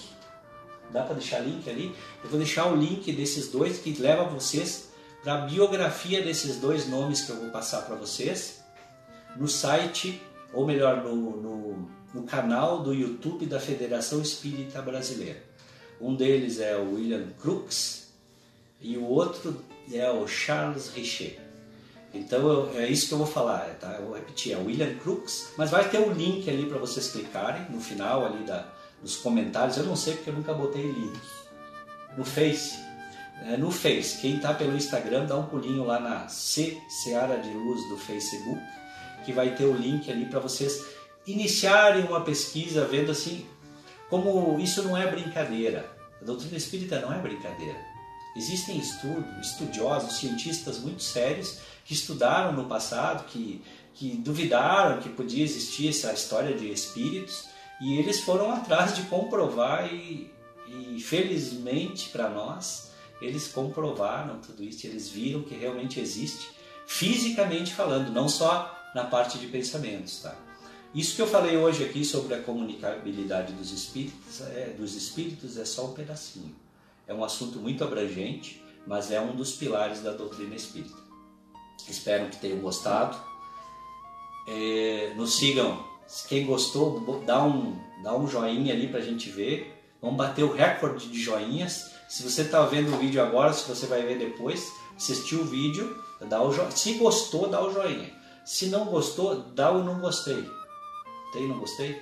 Dá 0.91 1.03
para 1.03 1.15
deixar 1.15 1.39
link 1.39 1.69
ali? 1.69 1.95
Eu 2.23 2.29
vou 2.29 2.39
deixar 2.39 2.65
o 2.71 2.75
link 2.75 3.11
desses 3.13 3.49
dois 3.49 3.77
que 3.77 3.93
leva 3.93 4.25
vocês 4.25 4.89
para 5.23 5.35
a 5.35 5.37
biografia 5.45 6.23
desses 6.23 6.57
dois 6.57 6.89
nomes 6.89 7.21
que 7.21 7.31
eu 7.31 7.37
vou 7.37 7.49
passar 7.49 7.83
para 7.83 7.95
vocês 7.95 8.63
no 9.35 9.47
site, 9.47 10.21
ou 10.53 10.65
melhor, 10.65 11.03
no, 11.03 11.15
no 11.15 11.91
no 12.13 12.23
canal 12.23 12.83
do 12.83 12.93
YouTube 12.93 13.45
da 13.45 13.59
Federação 13.59 14.21
Espírita 14.21 14.81
Brasileira. 14.81 15.41
Um 15.99 16.15
deles 16.15 16.59
é 16.59 16.75
o 16.75 16.95
William 16.95 17.27
Crookes 17.39 18.11
e 18.81 18.97
o 18.97 19.05
outro 19.05 19.63
é 19.91 20.09
o 20.09 20.27
Charles 20.27 20.89
Richer. 20.89 21.39
Então 22.13 22.69
é 22.75 22.89
isso 22.89 23.07
que 23.07 23.13
eu 23.13 23.19
vou 23.19 23.27
falar, 23.27 23.77
tá? 23.79 23.95
Eu 23.99 24.07
vou 24.07 24.15
repetir, 24.15 24.53
é 24.53 24.57
o 24.57 24.65
William 24.65 24.93
Crookes, 24.95 25.51
mas 25.57 25.69
vai 25.69 25.87
ter 25.87 25.99
um 25.99 26.11
link 26.11 26.49
ali 26.49 26.65
para 26.65 26.77
vocês 26.77 27.11
clicarem 27.11 27.65
no 27.69 27.79
final 27.79 28.25
ali 28.25 28.43
da, 28.43 28.67
dos 29.01 29.15
comentários. 29.15 29.77
Eu 29.77 29.85
não 29.85 29.95
sei 29.95 30.15
porque 30.15 30.31
eu 30.31 30.33
nunca 30.33 30.53
botei 30.53 30.83
link. 30.83 31.19
No 32.17 32.25
Face, 32.25 32.77
é, 33.45 33.55
no 33.55 33.71
Face, 33.71 34.19
quem 34.19 34.35
está 34.35 34.53
pelo 34.53 34.75
Instagram 34.75 35.25
dá 35.25 35.37
um 35.37 35.45
pulinho 35.45 35.85
lá 35.85 35.99
na 35.99 36.27
C 36.27 36.77
Seara 36.89 37.37
de 37.37 37.49
Luz 37.53 37.87
do 37.87 37.97
Facebook, 37.97 38.59
que 39.25 39.31
vai 39.31 39.55
ter 39.55 39.65
o 39.65 39.75
link 39.75 40.09
ali 40.11 40.25
para 40.25 40.39
vocês 40.39 40.85
iniciarem 41.25 42.05
uma 42.05 42.21
pesquisa 42.21 42.85
vendo 42.85 43.11
assim 43.11 43.45
como 44.09 44.59
isso 44.59 44.83
não 44.83 44.97
é 44.97 45.09
brincadeira. 45.09 45.89
A 46.21 46.25
doutrina 46.25 46.57
espírita 46.57 46.99
não 46.99 47.13
é 47.13 47.19
brincadeira. 47.19 47.79
Existem 48.35 48.77
estudos, 48.77 49.47
estudiosos, 49.47 50.17
cientistas 50.17 50.79
muito 50.79 51.01
sérios 51.01 51.59
que 51.85 51.93
estudaram 51.93 52.53
no 52.53 52.65
passado, 52.65 53.25
que, 53.25 53.61
que 53.93 54.17
duvidaram 54.17 55.01
que 55.01 55.09
podia 55.09 55.43
existir 55.43 55.89
essa 55.89 56.11
história 56.13 56.55
de 56.55 56.69
espíritos 56.69 57.45
e 57.81 57.97
eles 57.97 58.19
foram 58.21 58.51
atrás 58.53 58.95
de 58.95 59.03
comprovar 59.03 59.93
e, 59.93 60.29
e 60.67 61.01
felizmente 61.01 62.09
para 62.09 62.29
nós 62.29 62.91
eles 63.21 63.47
comprovaram 63.47 64.39
tudo 64.39 64.63
isso, 64.63 64.87
eles 64.87 65.09
viram 65.09 65.43
que 65.43 65.53
realmente 65.53 65.99
existe, 65.99 66.49
fisicamente 66.87 67.71
falando, 67.71 68.11
não 68.11 68.27
só 68.27 68.80
na 68.93 69.05
parte 69.05 69.37
de 69.37 69.47
pensamentos, 69.47 70.21
tá? 70.21 70.35
Isso 70.93 71.15
que 71.15 71.21
eu 71.21 71.27
falei 71.27 71.55
hoje 71.55 71.85
aqui 71.85 72.03
sobre 72.03 72.33
a 72.33 72.41
comunicabilidade 72.41 73.53
dos 73.53 73.71
espíritos 73.71 74.41
é, 74.41 74.75
dos 74.77 74.93
espíritos 74.93 75.57
é 75.57 75.63
só 75.63 75.85
um 75.85 75.93
pedacinho. 75.93 76.53
É 77.07 77.13
um 77.13 77.23
assunto 77.23 77.59
muito 77.59 77.83
abrangente, 77.83 78.61
mas 78.85 79.09
é 79.09 79.21
um 79.21 79.33
dos 79.33 79.53
pilares 79.53 80.01
da 80.01 80.11
doutrina 80.11 80.53
espírita. 80.53 80.97
Espero 81.87 82.29
que 82.29 82.37
tenham 82.37 82.59
gostado. 82.59 83.17
É, 84.47 85.13
nos 85.15 85.37
sigam 85.37 85.85
Quem 86.27 86.45
gostou, 86.45 87.23
dá 87.25 87.41
um, 87.41 87.79
dá 88.03 88.15
um 88.15 88.27
joinha 88.27 88.73
ali 88.73 88.87
pra 88.87 88.99
gente 88.99 89.29
ver. 89.29 89.81
Vamos 90.01 90.17
bater 90.17 90.43
o 90.43 90.51
recorde 90.51 91.07
de 91.07 91.21
joinhas. 91.21 91.91
Se 92.09 92.21
você 92.23 92.43
tá 92.43 92.65
vendo 92.65 92.93
o 92.93 92.97
vídeo 92.97 93.21
agora, 93.21 93.53
se 93.53 93.67
você 93.67 93.85
vai 93.85 94.01
ver 94.01 94.17
depois, 94.17 94.73
assistiu 94.97 95.41
o 95.41 95.45
vídeo, 95.45 96.03
dá 96.27 96.43
o 96.43 96.51
jo... 96.51 96.69
se 96.71 96.93
gostou, 96.95 97.47
dá 97.47 97.63
o 97.63 97.71
joinha. 97.71 98.20
Se 98.45 98.67
não 98.67 98.85
gostou, 98.85 99.35
dá 99.53 99.71
o 99.71 99.83
não 99.83 99.99
gostei. 99.99 100.49
Tem 101.33 101.47
não 101.47 101.59
gostei? 101.59 102.01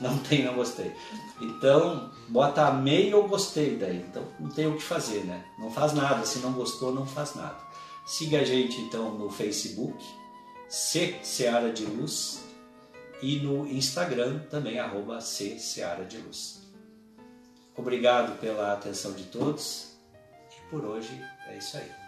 Não 0.00 0.18
tem 0.24 0.44
não 0.44 0.54
gostei. 0.54 0.94
Então, 1.40 2.10
bota 2.28 2.66
amei 2.66 3.12
ou 3.12 3.28
gostei 3.28 3.76
daí. 3.76 3.98
Então, 3.98 4.24
não 4.38 4.50
tem 4.50 4.66
o 4.66 4.76
que 4.76 4.82
fazer, 4.82 5.24
né? 5.24 5.44
Não 5.58 5.70
faz 5.70 5.92
nada. 5.92 6.24
Se 6.24 6.38
não 6.38 6.52
gostou, 6.52 6.94
não 6.94 7.06
faz 7.06 7.34
nada. 7.34 7.56
Siga 8.06 8.40
a 8.40 8.44
gente 8.44 8.80
então 8.82 9.12
no 9.18 9.28
Facebook, 9.28 10.04
C 10.68 11.18
Seara 11.22 11.72
de 11.72 11.84
Luz, 11.84 12.46
e 13.22 13.40
no 13.40 13.66
Instagram 13.66 14.40
também, 14.50 14.78
arroba 14.78 15.20
C 15.20 15.58
Seara 15.58 16.04
de 16.04 16.18
Luz. 16.18 16.62
Obrigado 17.76 18.38
pela 18.38 18.72
atenção 18.72 19.12
de 19.12 19.24
todos 19.24 19.96
e 20.50 20.70
por 20.70 20.84
hoje 20.84 21.20
é 21.48 21.58
isso 21.58 21.76
aí. 21.76 22.05